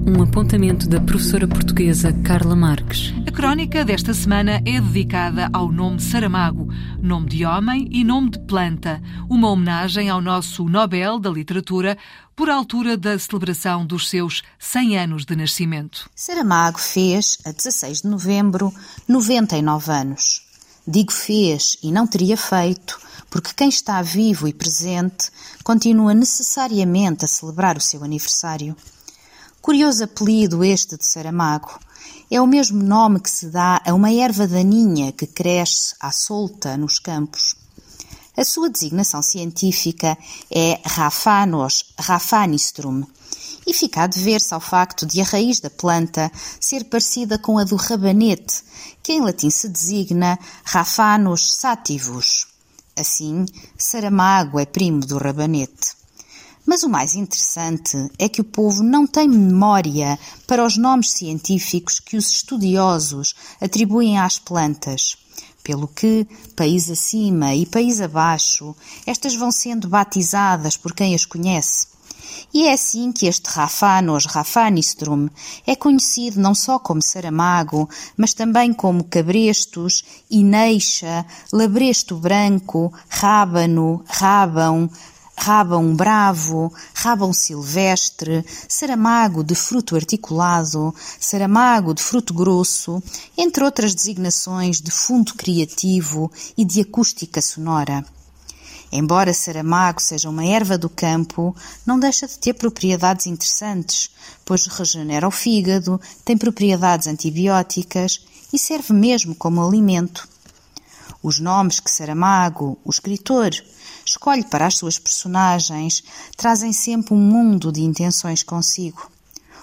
um 0.07 0.23
apontamento 0.23 0.89
da 0.89 1.01
professora 1.01 1.49
portuguesa 1.49 2.13
Carla 2.23 2.55
Marques. 2.55 3.13
A 3.27 3.31
crónica 3.33 3.85
desta 3.85 4.15
semana 4.15 4.63
é 4.65 4.81
dedicada 4.81 5.51
ao 5.53 5.73
nome 5.73 6.01
Saramago, 6.01 6.73
nome 7.03 7.29
de 7.29 7.45
homem 7.45 7.89
e 7.91 8.05
nome 8.05 8.31
de 8.31 8.39
planta, 8.47 9.03
uma 9.29 9.51
homenagem 9.51 10.09
ao 10.09 10.21
nosso 10.21 10.69
Nobel 10.69 11.19
da 11.19 11.29
Literatura 11.29 11.99
por 12.37 12.51
altura 12.51 12.99
da 12.99 13.19
celebração 13.19 13.87
dos 13.87 14.11
seus 14.11 14.43
100 14.59 14.99
anos 14.99 15.25
de 15.25 15.35
nascimento. 15.35 16.11
Saramago 16.15 16.79
fez, 16.79 17.39
a 17.47 17.51
16 17.51 18.03
de 18.03 18.09
novembro, 18.09 18.73
99 19.09 19.91
anos. 19.91 20.43
Digo 20.87 21.13
fez 21.13 21.79
e 21.83 21.91
não 21.91 22.07
teria 22.07 22.37
feito, 22.37 23.01
porque 23.31 23.55
quem 23.55 23.71
está 23.71 24.03
vivo 24.03 24.47
e 24.47 24.53
presente 24.53 25.31
continua 25.65 26.13
necessariamente 26.13 27.25
a 27.25 27.29
celebrar 27.29 27.79
o 27.79 27.81
seu 27.81 28.05
aniversário. 28.05 28.77
Curioso 29.63 30.05
apelido 30.05 30.63
este 30.63 30.99
de 30.99 31.07
Saramago. 31.07 31.81
É 32.31 32.39
o 32.39 32.47
mesmo 32.47 32.83
nome 32.83 33.19
que 33.19 33.31
se 33.31 33.47
dá 33.47 33.81
a 33.83 33.95
uma 33.95 34.13
erva 34.13 34.47
daninha 34.47 35.11
que 35.11 35.27
cresce 35.27 35.95
à 35.99 36.13
solta 36.13 36.77
nos 36.77 36.99
campos. 36.99 37.57
A 38.37 38.45
sua 38.45 38.69
designação 38.69 39.23
científica 39.23 40.19
é 40.51 40.79
Raphanos 40.85 41.95
raphanistrum 41.99 43.03
e 43.67 43.73
fica 43.73 44.03
a 44.03 44.07
dever-se 44.07 44.53
ao 44.53 44.61
facto 44.61 45.07
de 45.07 45.23
a 45.23 45.25
raiz 45.25 45.59
da 45.59 45.71
planta 45.71 46.31
ser 46.61 46.85
parecida 46.85 47.39
com 47.39 47.59
a 47.59 47.65
do 47.65 47.77
rabanete, 47.77 48.63
que 49.03 49.15
em 49.15 49.21
latim 49.21 49.49
se 49.49 49.69
designa 49.69 50.39
Raphanus 50.65 51.55
sativus. 51.55 52.47
Assim, 52.95 53.47
Saramago 53.77 54.61
é 54.61 54.67
primo 54.67 55.01
do 55.01 55.17
rabanete. 55.17 55.97
Mas 56.67 56.83
o 56.83 56.89
mais 56.89 57.15
interessante 57.15 57.97
é 58.19 58.29
que 58.29 58.41
o 58.41 58.45
povo 58.45 58.83
não 58.83 59.07
tem 59.07 59.29
memória 59.29 60.19
para 60.47 60.65
os 60.65 60.77
nomes 60.77 61.13
científicos 61.13 62.01
que 62.01 62.17
os 62.17 62.31
estudiosos 62.31 63.35
atribuem 63.61 64.19
às 64.19 64.39
plantas. 64.39 65.17
Pelo 65.67 65.89
que, 65.89 66.25
país 66.55 66.89
acima 66.89 67.53
e 67.53 67.67
país 67.67 68.01
abaixo, 68.01 68.73
estas 69.05 69.35
vão 69.35 69.51
sendo 69.51 69.89
batizadas 69.89 70.77
por 70.77 70.95
quem 70.95 71.13
as 71.13 71.25
conhece. 71.25 71.89
E 72.55 72.69
é 72.69 72.73
assim 72.73 73.11
que 73.11 73.27
este 73.27 73.51
Raphanos 73.51 74.27
raphanistrum 74.27 75.29
é 75.67 75.75
conhecido 75.75 76.41
não 76.41 76.55
só 76.55 76.79
como 76.79 77.03
Saramago, 77.03 77.91
mas 78.17 78.33
também 78.33 78.73
como 78.73 79.03
cabrestos, 79.03 80.05
ineixa, 80.31 81.27
labresto 81.53 82.15
branco, 82.17 82.93
rábano, 83.09 84.05
rábão, 84.07 84.89
rabão 85.37 85.95
bravo, 85.95 86.73
rabão 86.95 87.33
silvestre, 87.33 88.45
saramago 88.69 89.45
de 89.45 89.55
fruto 89.55 89.95
articulado, 89.95 90.95
saramago 91.21 91.95
de 91.95 92.03
fruto 92.03 92.33
grosso, 92.33 93.03
entre 93.37 93.63
outras 93.63 93.95
designações 93.95 94.81
de 94.81 94.91
fundo 94.91 95.35
criativo 95.35 96.31
e 96.57 96.65
de 96.65 96.81
acústica 96.81 97.41
sonora. 97.43 98.05
Embora 98.91 99.35
Saramago 99.35 100.01
seja 100.01 100.31
uma 100.31 100.45
erva 100.45 100.79
do 100.79 100.89
campo, 100.89 101.55
não 101.85 101.99
deixa 101.99 102.27
de 102.27 102.39
ter 102.39 102.55
propriedades 102.55 103.27
interessantes, 103.27 104.11
pois 104.45 104.67
regenera 104.67 105.27
o 105.27 105.31
fígado, 105.31 106.01
tem 106.25 106.39
propriedades 106.39 107.09
antibióticas 107.09 108.25
e 108.53 108.59
serve 108.59 108.95
mesmo 108.95 109.35
como 109.35 109.63
alimento. 109.63 110.29
Os 111.21 111.41
nomes 111.41 111.81
que 111.81 111.91
Saramago, 111.91 112.79
o 112.85 112.91
escritor, 112.91 113.51
escolhe 114.07 114.45
para 114.45 114.67
as 114.67 114.77
suas 114.77 114.99
personagens 114.99 116.03
trazem 116.37 116.73
sempre 116.73 117.13
um 117.13 117.19
mundo 117.19 117.73
de 117.73 117.83
intenções 117.83 118.43
consigo. 118.43 119.11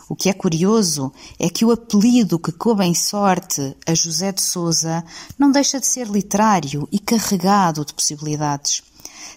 O 0.10 0.16
que 0.16 0.30
é 0.30 0.34
curioso 0.34 1.12
é 1.40 1.50
que 1.50 1.64
o 1.64 1.72
apelido 1.72 2.38
que 2.38 2.52
coube 2.52 2.84
em 2.84 2.94
sorte 2.94 3.76
a 3.88 3.96
José 3.96 4.34
de 4.34 4.42
Souza 4.42 5.04
não 5.40 5.50
deixa 5.50 5.80
de 5.80 5.88
ser 5.88 6.08
literário 6.08 6.88
e 6.92 7.00
carregado 7.00 7.86
de 7.86 7.94
possibilidades. 7.94 8.84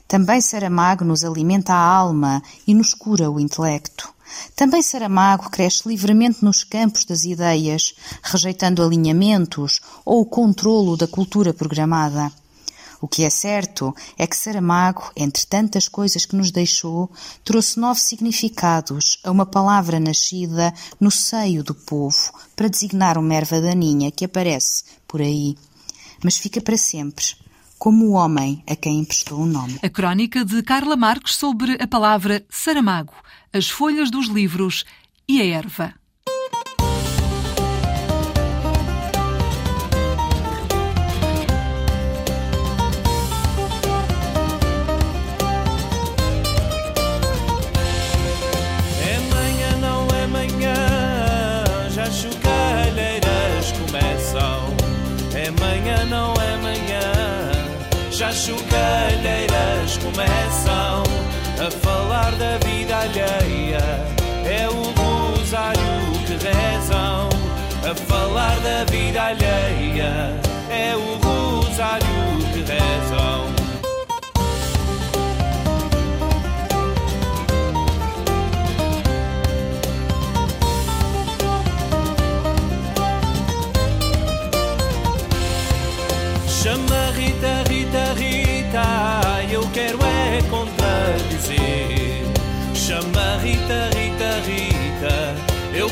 Também 0.08 0.40
Saramago 0.40 1.04
nos 1.04 1.24
alimenta 1.24 1.72
a 1.72 1.80
alma 1.80 2.42
e 2.66 2.74
nos 2.74 2.92
cura 2.92 3.30
o 3.30 3.38
intelecto. 3.38 4.12
Também 4.56 4.82
Saramago 4.82 5.48
cresce 5.50 5.88
livremente 5.88 6.44
nos 6.44 6.64
campos 6.64 7.04
das 7.04 7.24
ideias, 7.24 7.94
rejeitando 8.22 8.82
alinhamentos 8.82 9.80
ou 10.04 10.22
o 10.22 10.26
controlo 10.26 10.96
da 10.96 11.06
cultura 11.06 11.54
programada. 11.54 12.32
O 13.00 13.08
que 13.08 13.24
é 13.24 13.30
certo 13.30 13.94
é 14.16 14.26
que 14.26 14.36
Saramago, 14.36 15.10
entre 15.16 15.46
tantas 15.46 15.88
coisas 15.88 16.24
que 16.24 16.36
nos 16.36 16.50
deixou, 16.50 17.10
trouxe 17.44 17.78
novos 17.78 18.02
significados 18.02 19.18
a 19.24 19.30
uma 19.30 19.46
palavra 19.46 20.00
nascida 20.00 20.72
no 21.00 21.10
seio 21.10 21.62
do 21.62 21.74
povo 21.74 22.32
para 22.54 22.68
designar 22.68 23.18
uma 23.18 23.34
erva 23.34 23.60
daninha 23.60 24.10
que 24.10 24.24
aparece 24.24 24.84
por 25.06 25.20
aí, 25.20 25.56
mas 26.22 26.38
fica 26.38 26.60
para 26.60 26.76
sempre 26.76 27.24
como 27.78 28.06
o 28.06 28.12
homem 28.12 28.64
a 28.66 28.74
quem 28.74 29.00
emprestou 29.00 29.40
o 29.40 29.46
nome. 29.46 29.78
A 29.82 29.88
crónica 29.88 30.44
de 30.44 30.62
Carla 30.62 30.96
Marques 30.96 31.34
sobre 31.34 31.76
a 31.80 31.86
palavra 31.86 32.44
Saramago, 32.48 33.14
as 33.52 33.68
folhas 33.68 34.10
dos 34.10 34.28
livros 34.28 34.84
e 35.28 35.40
a 35.40 35.44
erva. 35.44 35.94
Já 58.16 58.32
chocalheiras 58.32 59.98
começam 59.98 61.02
a 61.60 61.70
falar 61.70 62.32
da 62.36 62.56
vida 62.66 62.96
alheia. 62.96 63.78
É 64.46 64.66
o 64.70 64.84
rosário 64.98 65.82
que 66.26 66.32
rezam 66.32 67.28
a 67.84 67.94
falar 67.94 68.58
da 68.60 68.84
vida 68.90 69.22
alheia. 69.22 70.40
É 70.70 70.96
o 70.96 71.18
rosário 71.22 72.06
que 72.54 72.60
rezam. 72.60 73.55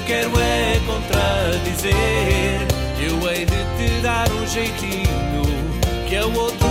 quero 0.06 0.30
é 0.38 0.80
contradizer. 0.86 1.94
Eu 3.00 3.30
hei 3.30 3.44
de 3.44 3.64
te 3.76 4.02
dar 4.02 4.30
um 4.30 4.46
jeitinho 4.46 5.42
que 6.08 6.14
é 6.14 6.20
a 6.20 6.26
outro 6.26 6.63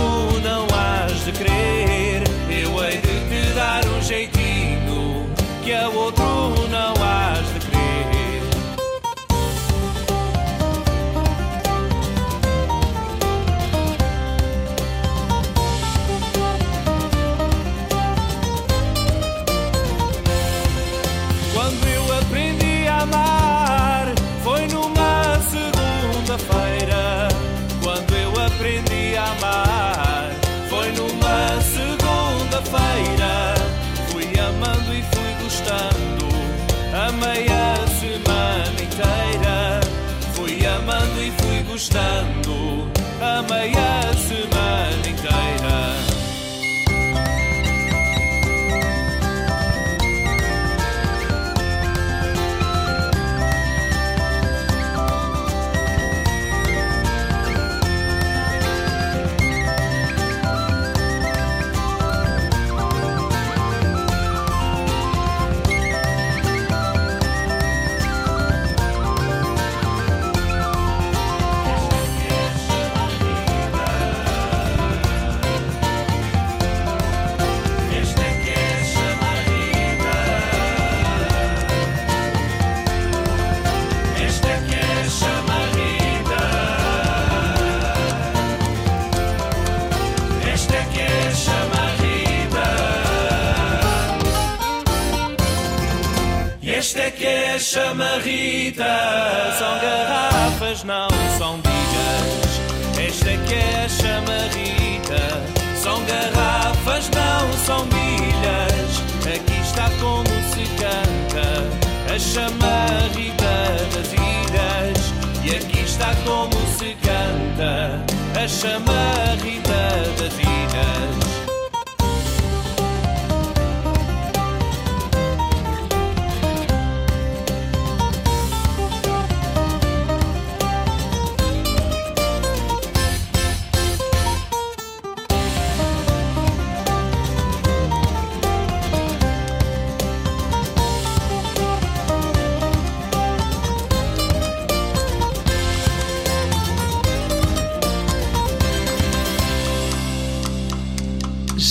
a 112.14 112.18
chamarrita 112.18 113.54
das 113.92 114.12
ilhas. 114.12 115.12
E 115.44 115.56
aqui 115.56 115.80
está 115.80 116.14
como 116.24 116.54
se 116.78 116.94
canta 117.02 118.00
a 118.40 118.46
chamarrita 118.46 119.03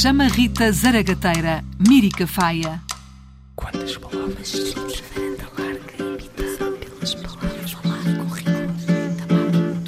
Chama 0.03 0.27
Rita 0.27 0.69
Zaragateira, 0.69 1.63
Mírica 1.79 2.27
Faia. 2.27 2.81
Quantas 3.55 3.95
palavras? 3.95 4.73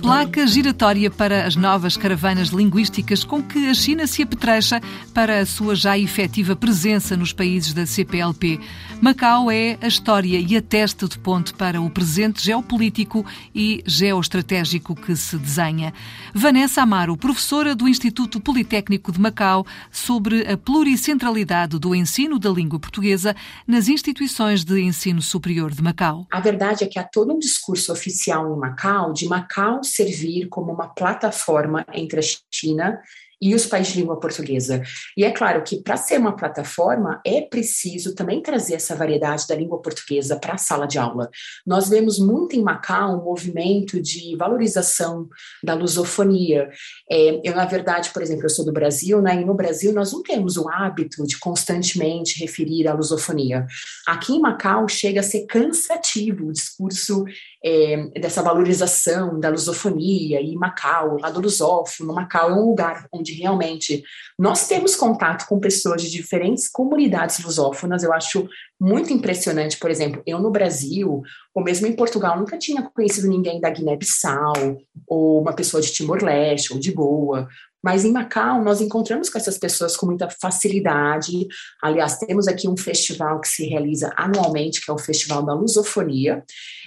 Placa 0.05 0.45
giratória 0.45 1.09
para 1.09 1.47
as 1.47 1.55
novas 1.55 1.97
caravanas 1.97 2.49
linguísticas 2.49 3.23
com 3.23 3.41
que 3.41 3.67
a 3.67 3.73
China 3.73 4.05
se 4.05 4.21
apetrecha 4.21 4.79
para 5.15 5.39
a 5.39 5.45
sua 5.47 5.73
já 5.73 5.97
efetiva 5.97 6.55
presença 6.55 7.17
nos 7.17 7.33
países 7.33 7.73
da 7.73 7.87
CPLP. 7.87 8.59
Macau 9.01 9.49
é 9.49 9.79
a 9.81 9.87
história 9.87 10.39
e 10.39 10.55
a 10.55 10.61
testa 10.61 11.07
de 11.07 11.17
ponte 11.17 11.55
para 11.55 11.81
o 11.81 11.89
presente 11.89 12.43
geopolítico 12.43 13.25
e 13.53 13.83
geoestratégico 13.83 14.95
que 14.95 15.15
se 15.15 15.37
desenha. 15.37 15.91
Vanessa 16.35 16.83
Amaro, 16.83 17.17
professora 17.17 17.73
do 17.73 17.87
Instituto 17.87 18.39
Politécnico 18.39 19.11
de 19.11 19.19
Macau, 19.19 19.65
sobre 19.91 20.47
a 20.47 20.55
pluricentralidade 20.55 21.79
do 21.79 21.95
ensino 21.95 22.37
da 22.37 22.51
língua 22.51 22.79
portuguesa 22.79 23.35
nas 23.67 23.87
instituições 23.87 24.63
de 24.63 24.79
ensino 24.79 25.21
superior 25.21 25.71
de 25.71 25.81
Macau. 25.81 26.27
A 26.31 26.39
verdade 26.39 26.83
é 26.83 26.87
que 26.87 26.99
há 26.99 27.03
todo 27.03 27.33
um 27.33 27.39
discurso 27.39 27.91
oficial 27.91 28.55
em 28.55 28.59
Macau 28.59 29.11
de 29.11 29.27
Macau 29.27 29.83
servir 29.95 30.49
como 30.49 30.73
uma 30.73 30.89
plataforma 30.89 31.85
entre 31.93 32.19
a 32.19 32.23
China 32.51 33.01
e 33.41 33.53
os 33.53 33.65
países 33.65 33.93
de 33.93 33.99
língua 33.99 34.19
portuguesa. 34.19 34.81
E 35.17 35.23
é 35.23 35.31
claro 35.31 35.63
que 35.63 35.81
para 35.81 35.97
ser 35.97 36.19
uma 36.19 36.35
plataforma 36.35 37.21
é 37.25 37.41
preciso 37.41 38.15
também 38.15 38.41
trazer 38.41 38.75
essa 38.75 38.95
variedade 38.95 39.47
da 39.47 39.55
língua 39.55 39.81
portuguesa 39.81 40.37
para 40.37 40.53
a 40.53 40.57
sala 40.57 40.85
de 40.85 40.97
aula. 40.97 41.29
Nós 41.65 41.89
vemos 41.89 42.19
muito 42.19 42.55
em 42.55 42.61
Macau 42.61 43.19
um 43.19 43.23
movimento 43.23 44.01
de 44.01 44.35
valorização 44.35 45.27
da 45.63 45.73
lusofonia. 45.73 46.69
É, 47.09 47.41
eu, 47.43 47.55
na 47.55 47.65
verdade, 47.65 48.09
por 48.11 48.21
exemplo, 48.21 48.45
eu 48.45 48.49
sou 48.49 48.65
do 48.65 48.73
Brasil, 48.73 49.21
né, 49.21 49.41
e 49.41 49.45
no 49.45 49.53
Brasil 49.53 49.93
nós 49.93 50.11
não 50.11 50.21
temos 50.21 50.57
o 50.57 50.69
hábito 50.69 51.23
de 51.25 51.37
constantemente 51.39 52.39
referir 52.39 52.87
à 52.87 52.93
lusofonia. 52.93 53.65
Aqui 54.07 54.33
em 54.33 54.39
Macau 54.39 54.87
chega 54.87 55.19
a 55.19 55.23
ser 55.23 55.45
cansativo 55.45 56.47
o 56.47 56.51
discurso 56.51 57.25
é, 57.63 58.19
dessa 58.19 58.43
valorização 58.43 59.39
da 59.39 59.49
lusofonia 59.49 60.39
e 60.39 60.55
Macau, 60.55 61.17
lá 61.19 61.29
do 61.31 61.41
lusófono, 61.41 62.13
Macau 62.13 62.51
é 62.51 62.53
um 62.53 62.69
lugar 62.69 63.07
onde 63.11 63.24
realmente 63.33 64.03
nós 64.37 64.67
temos 64.67 64.95
contato 64.95 65.47
com 65.47 65.59
pessoas 65.59 66.01
de 66.01 66.11
diferentes 66.11 66.67
comunidades 66.67 67.43
lusófonas, 67.43 68.03
eu 68.03 68.11
acho 68.11 68.47
muito 68.79 69.13
impressionante, 69.13 69.77
por 69.77 69.89
exemplo, 69.89 70.21
eu 70.25 70.39
no 70.39 70.51
Brasil, 70.51 71.21
ou 71.53 71.63
mesmo 71.63 71.87
em 71.87 71.95
Portugal, 71.95 72.37
nunca 72.37 72.57
tinha 72.57 72.81
conhecido 72.81 73.29
ninguém 73.29 73.61
da 73.61 73.69
Guiné-Bissau, 73.69 74.77
ou 75.07 75.41
uma 75.41 75.53
pessoa 75.53 75.81
de 75.81 75.91
Timor-Leste, 75.93 76.73
ou 76.73 76.79
de 76.79 76.91
Goa, 76.91 77.47
mas 77.85 78.03
em 78.03 78.11
Macau, 78.11 78.63
nós 78.63 78.81
encontramos 78.81 79.29
com 79.29 79.37
essas 79.37 79.59
pessoas 79.59 79.95
com 79.95 80.07
muita 80.07 80.27
facilidade. 80.27 81.45
Aliás, 81.83 82.17
temos 82.17 82.47
aqui 82.47 82.67
um 82.67 82.75
festival 82.75 83.39
que 83.39 83.47
se 83.47 83.63
realiza 83.63 84.11
anualmente, 84.17 84.83
que 84.83 84.89
é 84.89 84.93
o 84.93 84.97
Festival 84.97 85.45
da 85.45 85.53
Lusofonia, 85.53 86.43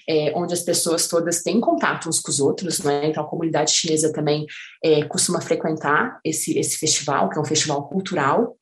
é, 0.09 0.33
onde 0.35 0.55
as 0.55 0.63
pessoas 0.63 1.07
todas 1.07 1.41
têm 1.45 1.61
contato 1.61 2.09
uns 2.09 2.19
com 2.19 2.33
os 2.33 2.41
outros, 2.41 2.81
né? 2.81 3.07
Então, 3.07 3.23
a 3.23 3.29
comunidade 3.29 3.71
chinesa 3.71 4.13
também 4.13 4.45
é, 4.83 5.05
costuma 5.05 5.41
frequentar 5.41 6.19
esse, 6.25 6.59
esse 6.59 6.77
festival, 6.77 7.31
que 7.31 7.39
é 7.39 7.41
um 7.41 7.45
festival 7.45 7.89
cultural. 7.89 8.57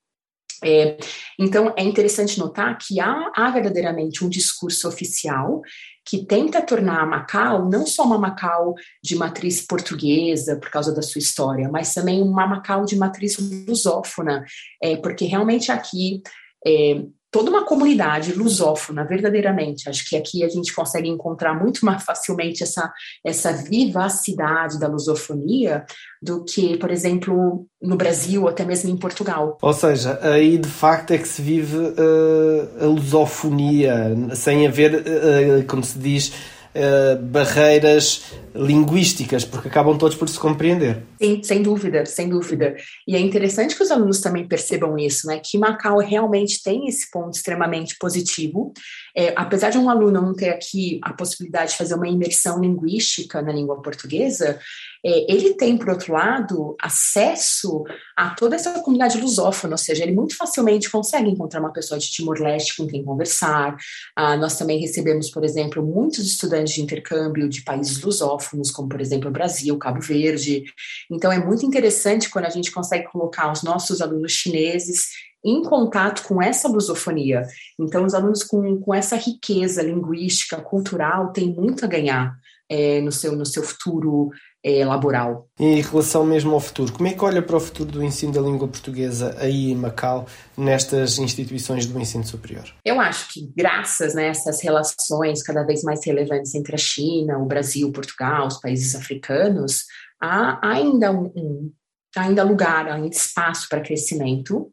É, 0.64 0.96
então, 1.38 1.72
é 1.76 1.82
interessante 1.82 2.38
notar 2.38 2.76
que 2.78 2.98
há, 3.00 3.30
há 3.34 3.50
verdadeiramente 3.50 4.24
um 4.24 4.28
discurso 4.28 4.88
oficial 4.88 5.62
que 6.04 6.24
tenta 6.24 6.62
tornar 6.62 7.00
a 7.00 7.06
Macau 7.06 7.68
não 7.68 7.84
só 7.84 8.04
uma 8.04 8.18
Macau 8.18 8.74
de 9.02 9.16
matriz 9.16 9.60
portuguesa 9.66 10.56
por 10.56 10.70
causa 10.70 10.94
da 10.94 11.02
sua 11.02 11.18
história, 11.18 11.68
mas 11.68 11.92
também 11.92 12.22
uma 12.22 12.46
Macau 12.46 12.84
de 12.84 12.96
matriz 12.96 13.36
lusófona, 13.66 14.44
é, 14.82 14.96
porque 14.96 15.24
realmente 15.24 15.72
aqui 15.72 16.22
é, 16.64 17.04
toda 17.36 17.50
uma 17.50 17.66
comunidade 17.66 18.32
lusófona, 18.32 19.04
verdadeiramente. 19.04 19.90
Acho 19.90 20.08
que 20.08 20.16
aqui 20.16 20.42
a 20.42 20.48
gente 20.48 20.74
consegue 20.74 21.06
encontrar 21.06 21.52
muito 21.52 21.84
mais 21.84 22.02
facilmente 22.02 22.62
essa, 22.62 22.90
essa 23.22 23.52
vivacidade 23.52 24.80
da 24.80 24.88
lusofonia 24.88 25.84
do 26.22 26.42
que, 26.42 26.78
por 26.78 26.90
exemplo, 26.90 27.66
no 27.82 27.94
Brasil 27.94 28.44
ou 28.44 28.48
até 28.48 28.64
mesmo 28.64 28.88
em 28.88 28.96
Portugal. 28.96 29.58
Ou 29.60 29.72
seja, 29.74 30.18
aí 30.22 30.56
de 30.56 30.68
facto 30.68 31.10
é 31.10 31.18
que 31.18 31.28
se 31.28 31.42
vive 31.42 31.76
uh, 31.76 32.84
a 32.84 32.86
lusofonia, 32.86 34.16
sem 34.34 34.66
haver, 34.66 34.94
uh, 34.94 35.66
como 35.66 35.84
se 35.84 35.98
diz, 35.98 36.32
uh, 36.74 37.20
barreiras 37.20 38.22
linguísticas, 38.56 39.44
porque 39.44 39.68
acabam 39.68 39.96
todos 39.96 40.16
por 40.16 40.28
se 40.28 40.38
compreender. 40.38 41.02
Sim, 41.20 41.42
sem 41.42 41.62
dúvida, 41.62 42.04
sem 42.06 42.28
dúvida. 42.28 42.76
E 43.06 43.14
é 43.14 43.20
interessante 43.20 43.76
que 43.76 43.82
os 43.82 43.90
alunos 43.90 44.20
também 44.20 44.46
percebam 44.46 44.98
isso, 44.98 45.26
né? 45.26 45.40
Que 45.42 45.58
Macau 45.58 45.98
realmente 45.98 46.62
tem 46.62 46.86
esse 46.88 47.10
ponto 47.10 47.34
extremamente 47.34 47.96
positivo. 47.98 48.72
É, 49.16 49.32
apesar 49.36 49.70
de 49.70 49.78
um 49.78 49.88
aluno 49.88 50.20
não 50.20 50.34
ter 50.34 50.50
aqui 50.50 51.00
a 51.02 51.12
possibilidade 51.12 51.72
de 51.72 51.78
fazer 51.78 51.94
uma 51.94 52.08
imersão 52.08 52.60
linguística 52.60 53.40
na 53.40 53.52
língua 53.52 53.80
portuguesa, 53.80 54.58
é, 55.04 55.32
ele 55.32 55.54
tem, 55.54 55.76
por 55.76 55.90
outro 55.90 56.12
lado, 56.12 56.74
acesso 56.82 57.84
a 58.16 58.30
toda 58.30 58.56
essa 58.56 58.72
comunidade 58.80 59.20
lusófona, 59.20 59.74
ou 59.74 59.78
seja, 59.78 60.02
ele 60.02 60.12
muito 60.12 60.36
facilmente 60.36 60.90
consegue 60.90 61.30
encontrar 61.30 61.60
uma 61.60 61.72
pessoa 61.72 61.98
de 61.98 62.10
Timor-Leste 62.10 62.76
com 62.76 62.86
quem 62.86 63.04
conversar. 63.04 63.76
Ah, 64.16 64.36
nós 64.36 64.58
também 64.58 64.80
recebemos, 64.80 65.30
por 65.30 65.44
exemplo, 65.44 65.80
muitos 65.80 66.26
estudantes 66.26 66.74
de 66.74 66.82
intercâmbio 66.82 67.48
de 67.48 67.62
países 67.62 68.00
lusófonos, 68.02 68.45
como, 68.70 68.88
por 68.88 69.00
exemplo, 69.00 69.28
o 69.28 69.32
Brasil, 69.32 69.76
Cabo 69.78 70.00
Verde. 70.00 70.64
Então, 71.10 71.32
é 71.32 71.38
muito 71.38 71.64
interessante 71.64 72.30
quando 72.30 72.46
a 72.46 72.50
gente 72.50 72.70
consegue 72.70 73.04
colocar 73.10 73.50
os 73.50 73.62
nossos 73.62 74.00
alunos 74.00 74.32
chineses 74.32 75.08
em 75.44 75.62
contato 75.62 76.26
com 76.26 76.42
essa 76.42 76.68
lusofonia. 76.68 77.46
Então, 77.78 78.04
os 78.04 78.14
alunos 78.14 78.42
com, 78.42 78.80
com 78.80 78.92
essa 78.92 79.16
riqueza 79.16 79.82
linguística, 79.82 80.60
cultural, 80.60 81.32
têm 81.32 81.54
muito 81.54 81.84
a 81.84 81.88
ganhar 81.88 82.36
é, 82.68 83.00
no, 83.00 83.12
seu, 83.12 83.36
no 83.36 83.46
seu 83.46 83.62
futuro 83.62 84.30
é, 84.66 84.84
laboral. 84.84 85.48
Em 85.60 85.80
relação 85.80 86.26
mesmo 86.26 86.52
ao 86.52 86.58
futuro, 86.58 86.92
como 86.92 87.06
é 87.06 87.12
que 87.12 87.24
olha 87.24 87.40
para 87.40 87.56
o 87.56 87.60
futuro 87.60 87.92
do 87.92 88.02
ensino 88.02 88.32
da 88.32 88.40
língua 88.40 88.66
portuguesa 88.66 89.36
aí 89.38 89.70
em 89.70 89.76
Macau, 89.76 90.26
nestas 90.58 91.20
instituições 91.20 91.86
do 91.86 91.96
ensino 92.00 92.26
superior? 92.26 92.64
Eu 92.84 93.00
acho 93.00 93.32
que 93.32 93.48
graças 93.56 94.14
a 94.14 94.16
né, 94.16 94.26
essas 94.26 94.60
relações 94.60 95.40
cada 95.40 95.62
vez 95.62 95.84
mais 95.84 96.04
relevantes 96.04 96.52
entre 96.56 96.74
a 96.74 96.78
China, 96.78 97.38
o 97.38 97.46
Brasil, 97.46 97.92
Portugal, 97.92 98.48
os 98.48 98.60
países 98.60 98.96
africanos, 98.96 99.84
há 100.20 100.58
ainda 100.68 101.12
um, 101.12 101.32
um 101.36 101.72
ainda 102.16 102.42
lugar, 102.42 102.88
ainda 102.88 103.14
espaço 103.14 103.68
para 103.68 103.80
crescimento, 103.80 104.72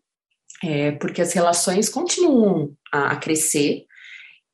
é, 0.63 0.93
porque 0.93 1.21
as 1.21 1.34
relações 1.34 1.88
continuam 1.88 2.71
a, 2.91 3.12
a 3.12 3.15
crescer, 3.17 3.86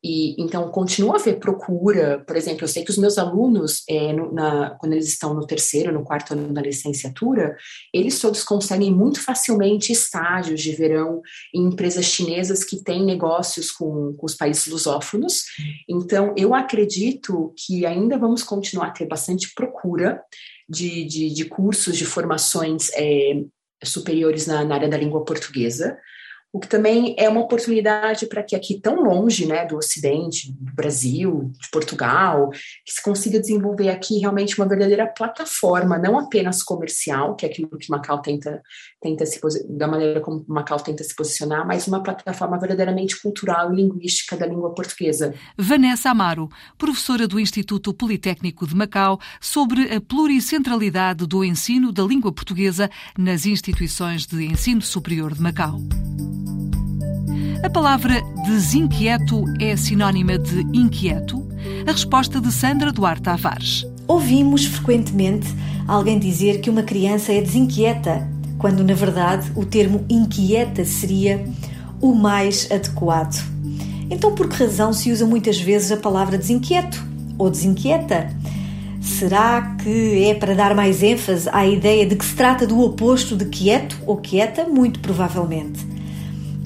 e 0.04 0.42
então 0.42 0.70
continua 0.70 1.16
a 1.16 1.20
haver 1.20 1.40
procura, 1.40 2.24
por 2.26 2.38
exemplo, 2.38 2.64
eu 2.64 2.68
sei 2.68 2.86
que 2.86 2.90
os 2.90 2.98
meus 2.98 3.18
alunos, 3.18 3.84
é, 3.90 4.14
no, 4.14 4.34
na, 4.34 4.72
quando 4.80 4.94
eles 4.94 5.10
estão 5.10 5.34
no 5.34 5.46
terceiro, 5.46 5.92
no 5.92 6.04
quarto 6.04 6.32
ano 6.32 6.54
da 6.54 6.62
licenciatura, 6.62 7.58
eles 7.94 8.20
todos 8.20 8.44
conseguem 8.44 8.94
muito 8.94 9.22
facilmente 9.22 9.92
estágios 9.92 10.62
de 10.62 10.72
verão 10.72 11.22
em 11.54 11.66
empresas 11.66 12.06
chinesas 12.06 12.64
que 12.64 12.82
têm 12.82 13.04
negócios 13.04 13.72
com, 13.72 14.14
com 14.14 14.26
os 14.26 14.36
países 14.36 14.68
lusófonos. 14.68 15.44
Então, 15.88 16.34
eu 16.38 16.56
acredito 16.56 17.54
que 17.58 17.86
ainda 17.86 18.18
vamos 18.18 18.42
continuar 18.42 18.88
a 18.88 18.92
ter 18.92 19.06
bastante 19.06 19.54
procura 19.54 20.22
de, 20.68 21.04
de, 21.04 21.30
de 21.30 21.46
cursos, 21.46 21.98
de 21.98 22.06
formações 22.06 22.90
é, 22.94 23.44
superiores 23.84 24.48
na, 24.48 24.64
na 24.64 24.76
área 24.76 24.88
da 24.88 24.98
língua 24.98 25.26
portuguesa 25.26 25.98
o 26.52 26.60
que 26.60 26.68
também 26.68 27.16
é 27.18 27.30
uma 27.30 27.42
oportunidade 27.42 28.26
para 28.26 28.42
que 28.42 28.56
aqui 28.56 28.80
tão 28.80 29.04
longe, 29.04 29.46
né, 29.46 29.66
do 29.66 29.78
Ocidente, 29.78 30.52
do 30.52 30.74
Brasil, 30.74 31.52
de 31.60 31.70
Portugal, 31.70 32.50
que 32.50 32.92
se 32.92 33.04
consiga 33.04 33.40
desenvolver 33.40 33.90
aqui 33.90 34.18
realmente 34.18 34.60
uma 34.60 34.68
verdadeira 34.68 35.06
plataforma, 35.06 36.00
não 36.00 36.18
apenas 36.18 36.64
comercial, 36.64 37.36
que 37.36 37.46
é 37.46 37.50
aquilo 37.50 37.70
que 37.78 37.90
Macau 37.90 38.20
tenta, 38.22 38.64
tenta 39.00 39.26
se 39.28 39.40
da 39.70 39.88
maneira 39.88 40.22
como 40.22 40.44
Macau 40.48 40.80
tenta 40.80 41.04
se 41.04 41.16
posicionar, 41.16 41.68
mas 41.68 41.88
uma 41.88 42.02
plataforma 42.02 42.58
verdadeiramente 42.58 43.22
cultural 43.22 43.72
e 43.72 43.76
linguística 43.76 44.36
da 44.36 44.48
língua 44.48 44.74
portuguesa. 44.74 45.36
Vanessa 45.56 46.10
Amaro, 46.10 46.50
professora 46.80 47.28
do 47.28 47.40
Instituto 47.40 47.94
Politécnico 47.94 48.66
de 48.66 48.76
Macau, 48.76 49.20
sobre 49.40 49.94
a 49.94 50.02
pluricentralidade 50.02 51.28
do 51.28 51.44
ensino 51.44 51.92
da 51.92 52.04
língua 52.04 52.32
portuguesa 52.32 52.90
nas 53.16 53.46
instituições 53.46 54.26
de 54.26 54.44
ensino 54.44 54.82
superior 54.82 55.36
de 55.36 55.42
Macau. 55.42 55.78
A 57.62 57.70
palavra 57.70 58.22
desinquieto 58.46 59.44
é 59.60 59.76
sinónima 59.76 60.38
de 60.38 60.62
inquieto? 60.74 61.46
A 61.86 61.92
resposta 61.92 62.40
de 62.40 62.50
Sandra 62.54 62.90
Duarte 62.90 63.24
Tavares. 63.24 63.86
Ouvimos 64.08 64.66
frequentemente 64.66 65.54
alguém 65.86 66.18
dizer 66.18 66.62
que 66.62 66.70
uma 66.70 66.84
criança 66.84 67.34
é 67.34 67.42
desinquieta, 67.42 68.26
quando 68.58 68.82
na 68.82 68.94
verdade 68.94 69.52
o 69.58 69.66
termo 69.66 70.06
inquieta 70.10 70.86
seria 70.86 71.46
o 72.00 72.16
mais 72.16 72.72
adequado. 72.72 73.44
Então, 74.10 74.34
por 74.34 74.48
que 74.48 74.64
razão 74.64 74.94
se 74.94 75.12
usa 75.12 75.26
muitas 75.26 75.60
vezes 75.60 75.92
a 75.92 75.98
palavra 75.98 76.38
desinquieto 76.38 77.06
ou 77.38 77.50
desinquieta? 77.50 78.34
Será 79.02 79.76
que 79.84 80.24
é 80.24 80.34
para 80.34 80.56
dar 80.56 80.74
mais 80.74 81.04
ênfase 81.04 81.50
à 81.52 81.68
ideia 81.68 82.06
de 82.06 82.16
que 82.16 82.24
se 82.24 82.36
trata 82.36 82.66
do 82.66 82.80
oposto 82.80 83.36
de 83.36 83.46
quieto 83.46 84.00
ou 84.08 84.16
quieta? 84.16 84.64
Muito 84.64 85.02
provavelmente. 85.02 85.99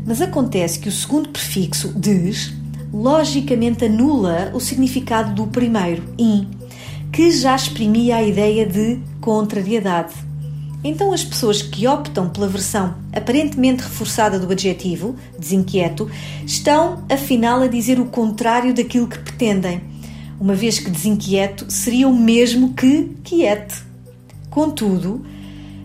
Mas 0.06 0.22
acontece 0.22 0.80
que 0.80 0.90
o 0.90 0.92
segundo 0.92 1.30
prefixo 1.30 1.88
des 1.90 2.54
logicamente 2.94 3.86
anula 3.86 4.52
o 4.54 4.60
significado 4.60 5.34
do 5.34 5.48
primeiro 5.48 6.04
in, 6.18 6.48
que 7.12 7.32
já 7.32 7.56
exprimia 7.56 8.18
a 8.18 8.24
ideia 8.24 8.66
de 8.66 9.00
contrariedade. 9.22 10.14
Então, 10.84 11.14
as 11.14 11.24
pessoas 11.24 11.62
que 11.62 11.88
optam 11.88 12.30
pela 12.30 12.48
versão 12.48 12.96
aparentemente 13.14 13.84
reforçada 13.84 14.38
do 14.38 14.52
adjetivo, 14.52 15.16
desinquieto, 15.40 16.12
estão 16.46 17.06
afinal 17.10 17.62
a 17.62 17.68
dizer 17.68 18.00
o 18.00 18.06
contrário 18.06 18.74
daquilo 18.74 19.08
que 19.08 19.18
pretendem, 19.18 19.82
uma 20.40 20.54
vez 20.54 20.80
que 20.80 20.92
desinquieto 20.92 21.72
seria 21.72 22.08
o 22.08 22.16
mesmo 22.16 22.74
que 22.74 23.16
quiete. 23.24 23.82
Contudo, 24.50 25.26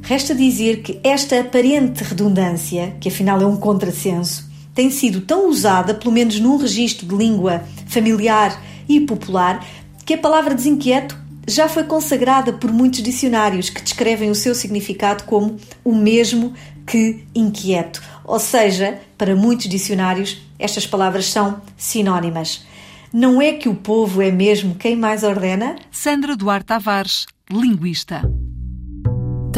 Resta 0.09 0.35
dizer 0.35 0.81
que 0.81 0.99
esta 1.05 1.39
aparente 1.39 2.03
redundância, 2.03 2.97
que 2.99 3.11
afinal 3.11 3.43
é 3.43 3.47
um 3.47 3.59
contrassenso, 3.59 4.51
tem 4.75 4.91
sido 4.91 5.21
tão 5.21 5.51
usada, 5.51 5.93
pelo 5.93 6.15
menos 6.15 6.41
num 6.41 6.57
registro 6.57 7.07
de 7.07 7.15
língua 7.15 7.63
familiar 7.87 8.59
e 8.89 9.01
popular, 9.01 9.63
que 10.07 10.15
a 10.15 10.19
palavra 10.19 10.55
desinquieto 10.55 11.15
já 11.47 11.69
foi 11.69 11.85
consagrada 11.85 12.55
por 12.55 12.73
muitos 12.73 13.03
dicionários 13.03 13.69
que 13.69 13.83
descrevem 13.83 14.31
o 14.31 14.35
seu 14.35 14.55
significado 14.55 15.25
como 15.25 15.59
o 15.85 15.95
mesmo 15.95 16.55
que 16.87 17.27
inquieto. 17.35 18.03
Ou 18.25 18.41
seja, 18.41 18.99
para 19.19 19.37
muitos 19.37 19.69
dicionários, 19.69 20.39
estas 20.59 20.87
palavras 20.87 21.27
são 21.27 21.61
sinónimas. 21.77 22.65
Não 23.13 23.43
é 23.43 23.53
que 23.53 23.69
o 23.69 23.75
povo 23.75 24.23
é 24.23 24.31
mesmo 24.31 24.75
quem 24.75 24.97
mais 24.97 25.23
ordena? 25.23 25.77
Sandra 25.91 26.35
Duarte 26.35 26.65
Tavares, 26.65 27.27
linguista. 27.51 28.23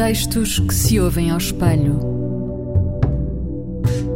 Textos 0.03 0.57
que 0.57 0.73
se 0.73 0.99
ouvem 0.99 1.29
ao 1.29 1.37
espelho. 1.37 1.99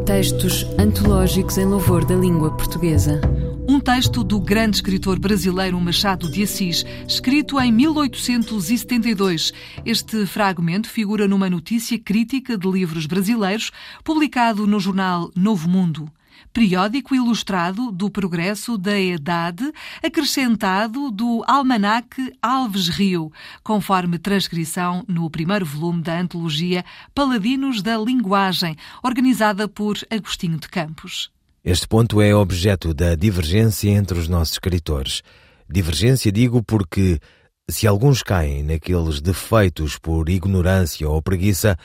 Textos 0.04 0.66
antológicos 0.80 1.60
em 1.60 1.66
louvor 1.66 2.04
da 2.04 2.16
língua 2.16 2.50
portuguesa. 2.58 3.22
Um 3.70 3.80
texto 3.80 4.24
do 4.24 4.40
grande 4.40 4.78
escritor 4.78 5.20
brasileiro 5.20 5.80
Machado 5.80 6.28
de 6.28 6.42
Assis, 6.42 6.84
escrito 7.08 7.62
em 7.62 7.72
1872. 7.72 9.54
Este 9.86 10.26
fragmento 10.26 10.90
figura 10.90 11.28
numa 11.28 11.52
notícia 11.52 12.00
crítica 12.00 12.58
de 12.58 12.68
livros 12.68 13.06
brasileiros, 13.06 13.72
publicado 14.04 14.66
no 14.66 14.80
jornal 14.80 15.30
Novo 15.36 15.70
Mundo 15.70 16.12
periódico 16.54 17.14
ilustrado 17.14 17.92
do 17.92 18.10
progresso 18.10 18.78
da 18.78 19.00
idade, 19.00 19.72
acrescentado 20.04 21.12
do 21.12 21.44
Almanaque 21.48 22.34
Alves 22.42 22.88
Rio, 22.88 23.32
conforme 23.64 24.18
transcrição 24.18 25.04
no 25.08 25.30
primeiro 25.30 25.66
volume 25.66 26.02
da 26.02 26.20
antologia 26.20 26.84
Paladinos 27.14 27.82
da 27.82 27.98
Linguagem, 27.98 28.76
organizada 29.04 29.68
por 29.68 29.98
Agostinho 30.10 30.58
de 30.58 30.68
Campos. 30.68 31.32
Este 31.64 31.88
ponto 31.88 32.22
é 32.22 32.36
objeto 32.36 32.94
da 32.94 33.16
divergência 33.16 33.90
entre 33.90 34.20
os 34.20 34.28
nossos 34.28 34.54
escritores. 34.54 35.24
Divergência 35.68 36.32
digo 36.32 36.62
porque, 36.62 37.20
se 37.68 37.88
alguns 37.88 38.22
caem 38.22 38.62
naqueles 38.62 39.20
defeitos 39.20 39.98
por 39.98 40.30
ignorância 40.30 41.10
ou 41.10 41.20
preguiça, 41.24 41.76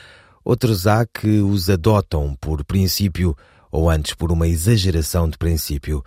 outros 0.45 0.85
há 0.85 1.03
que 1.05 1.39
os 1.39 1.67
adotam 1.67 2.35
por 2.39 2.63
princípio 2.63 3.35
ou 3.71 3.89
antes 3.89 4.13
por 4.13 4.31
uma 4.31 4.47
exageração 4.47 5.29
de 5.29 5.37
princípio. 5.37 6.03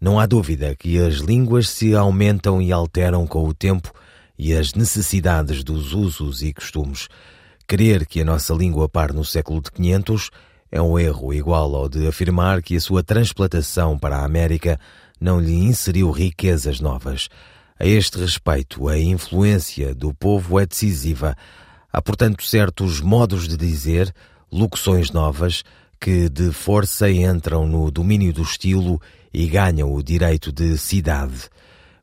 Não 0.00 0.20
há 0.20 0.26
dúvida 0.26 0.76
que 0.76 0.98
as 0.98 1.14
línguas 1.14 1.68
se 1.68 1.94
aumentam 1.94 2.60
e 2.60 2.70
alteram 2.70 3.26
com 3.26 3.48
o 3.48 3.54
tempo 3.54 3.92
e 4.38 4.52
as 4.52 4.74
necessidades 4.74 5.64
dos 5.64 5.94
usos 5.94 6.42
e 6.42 6.52
costumes. 6.52 7.08
Crer 7.66 8.06
que 8.06 8.20
a 8.20 8.24
nossa 8.24 8.52
língua 8.52 8.88
par 8.88 9.12
no 9.12 9.24
século 9.24 9.60
de 9.60 9.72
500 9.72 10.30
é 10.70 10.80
um 10.80 10.98
erro 10.98 11.32
igual 11.32 11.74
ao 11.74 11.88
de 11.88 12.06
afirmar 12.06 12.62
que 12.62 12.76
a 12.76 12.80
sua 12.80 13.02
transplantação 13.02 13.98
para 13.98 14.18
a 14.18 14.24
América 14.24 14.78
não 15.20 15.40
lhe 15.40 15.54
inseriu 15.54 16.10
riquezas 16.10 16.80
novas. 16.80 17.28
A 17.78 17.86
este 17.86 18.18
respeito, 18.18 18.88
a 18.88 18.98
influência 18.98 19.94
do 19.94 20.12
povo 20.12 20.60
é 20.60 20.66
decisiva. 20.66 21.36
Há, 21.92 22.02
portanto, 22.02 22.44
certos 22.44 23.00
modos 23.00 23.48
de 23.48 23.56
dizer, 23.56 24.14
locuções 24.50 25.10
novas, 25.10 25.62
que 26.00 26.28
de 26.28 26.52
força 26.52 27.10
entram 27.10 27.66
no 27.66 27.90
domínio 27.90 28.32
do 28.32 28.42
estilo 28.42 29.00
e 29.32 29.46
ganham 29.46 29.92
o 29.92 30.02
direito 30.02 30.52
de 30.52 30.76
cidade. 30.78 31.48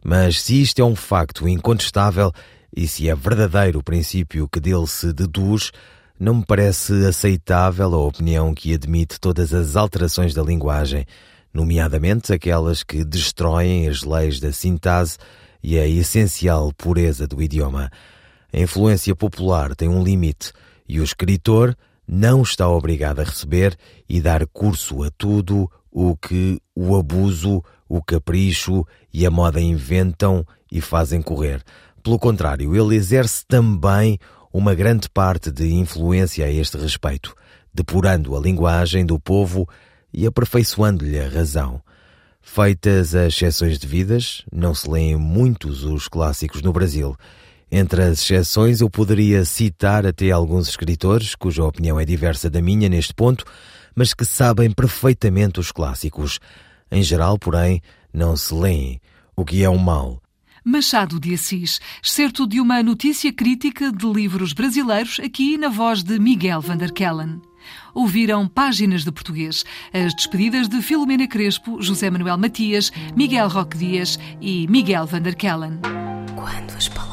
Mas 0.03 0.41
se 0.41 0.61
isto 0.61 0.81
é 0.81 0.85
um 0.85 0.95
facto 0.95 1.47
incontestável 1.47 2.31
e 2.75 2.87
se 2.87 3.09
é 3.09 3.15
verdadeiro 3.15 3.79
o 3.79 3.83
princípio 3.83 4.47
que 4.47 4.59
dele 4.59 4.87
se 4.87 5.13
deduz, 5.13 5.71
não 6.19 6.35
me 6.35 6.45
parece 6.45 7.05
aceitável 7.05 7.93
a 7.93 8.05
opinião 8.05 8.53
que 8.53 8.73
admite 8.73 9.19
todas 9.19 9.53
as 9.53 9.75
alterações 9.75 10.33
da 10.33 10.43
linguagem, 10.43 11.05
nomeadamente 11.53 12.33
aquelas 12.33 12.83
que 12.83 13.03
destroem 13.03 13.87
as 13.87 14.03
leis 14.03 14.39
da 14.39 14.51
sintase 14.51 15.17
e 15.61 15.79
a 15.79 15.87
essencial 15.87 16.71
pureza 16.73 17.25
do 17.25 17.41
idioma. 17.41 17.89
A 18.51 18.59
influência 18.59 19.15
popular 19.15 19.75
tem 19.75 19.87
um 19.87 20.03
limite 20.03 20.51
e 20.87 20.99
o 20.99 21.03
escritor 21.03 21.75
não 22.07 22.41
está 22.41 22.67
obrigado 22.69 23.19
a 23.19 23.23
receber 23.23 23.77
e 24.07 24.21
dar 24.21 24.45
curso 24.47 25.03
a 25.03 25.11
tudo 25.11 25.69
o 25.91 26.15
que 26.15 26.59
o 26.75 26.95
abuso, 26.95 27.63
o 27.87 28.01
capricho 28.01 28.85
e 29.13 29.25
a 29.25 29.31
moda 29.31 29.61
inventam 29.61 30.45
e 30.71 30.81
fazem 30.81 31.21
correr. 31.21 31.63
Pelo 32.01 32.19
contrário, 32.19 32.75
ele 32.75 32.95
exerce 32.95 33.45
também 33.47 34.17
uma 34.51 34.75
grande 34.75 35.09
parte 35.09 35.51
de 35.51 35.73
influência 35.73 36.45
a 36.45 36.51
este 36.51 36.77
respeito, 36.77 37.35
depurando 37.73 38.35
a 38.35 38.39
linguagem 38.39 39.05
do 39.05 39.19
povo 39.19 39.67
e 40.11 40.27
aperfeiçoando-lhe 40.27 41.19
a 41.19 41.29
razão. 41.29 41.81
Feitas 42.41 43.15
as 43.15 43.33
exceções 43.33 43.79
devidas, 43.79 44.43
não 44.51 44.75
se 44.75 44.89
leem 44.89 45.15
muitos 45.15 45.83
os 45.83 46.07
clássicos 46.07 46.61
no 46.61 46.73
Brasil. 46.73 47.15
Entre 47.75 48.03
as 48.03 48.21
exceções, 48.21 48.81
eu 48.81 48.87
poderia 48.87 49.43
citar 49.43 50.05
até 50.05 50.29
alguns 50.29 50.69
escritores, 50.69 51.33
cuja 51.33 51.63
opinião 51.63 51.99
é 51.99 52.05
diversa 52.05 52.47
da 52.47 52.61
minha 52.61 52.87
neste 52.87 53.15
ponto, 53.15 53.43
mas 53.95 54.13
que 54.13 54.23
sabem 54.25 54.69
perfeitamente 54.69 55.59
os 55.59 55.71
clássicos. 55.71 56.39
Em 56.91 57.01
geral, 57.01 57.39
porém, 57.39 57.81
não 58.13 58.37
se 58.37 58.53
leem, 58.53 59.01
o 59.35 59.43
que 59.43 59.63
é 59.63 59.69
um 59.71 59.79
mal. 59.79 60.21
Machado 60.63 61.19
de 61.19 61.33
Assis, 61.33 61.79
excerto 62.03 62.45
de 62.45 62.61
uma 62.61 62.83
notícia 62.83 63.33
crítica 63.33 63.91
de 63.91 64.05
livros 64.05 64.53
brasileiros, 64.53 65.19
aqui 65.19 65.57
na 65.57 65.69
voz 65.69 66.03
de 66.03 66.19
Miguel 66.19 66.61
van 66.61 66.77
der 66.77 66.91
Kellen. 66.91 67.41
Ouviram 67.95 68.47
páginas 68.47 69.03
de 69.03 69.11
português, 69.11 69.65
as 69.91 70.13
despedidas 70.13 70.69
de 70.69 70.79
Filomena 70.79 71.27
Crespo, 71.27 71.81
José 71.81 72.11
Manuel 72.11 72.37
Matias, 72.37 72.91
Miguel 73.15 73.47
Roque 73.47 73.79
Dias 73.79 74.19
e 74.39 74.67
Miguel 74.67 75.07
van 75.07 75.23
der 75.23 75.33
Kellen. 75.33 75.79
Quando 76.35 76.77
as 76.77 76.87
palavras 76.87 77.12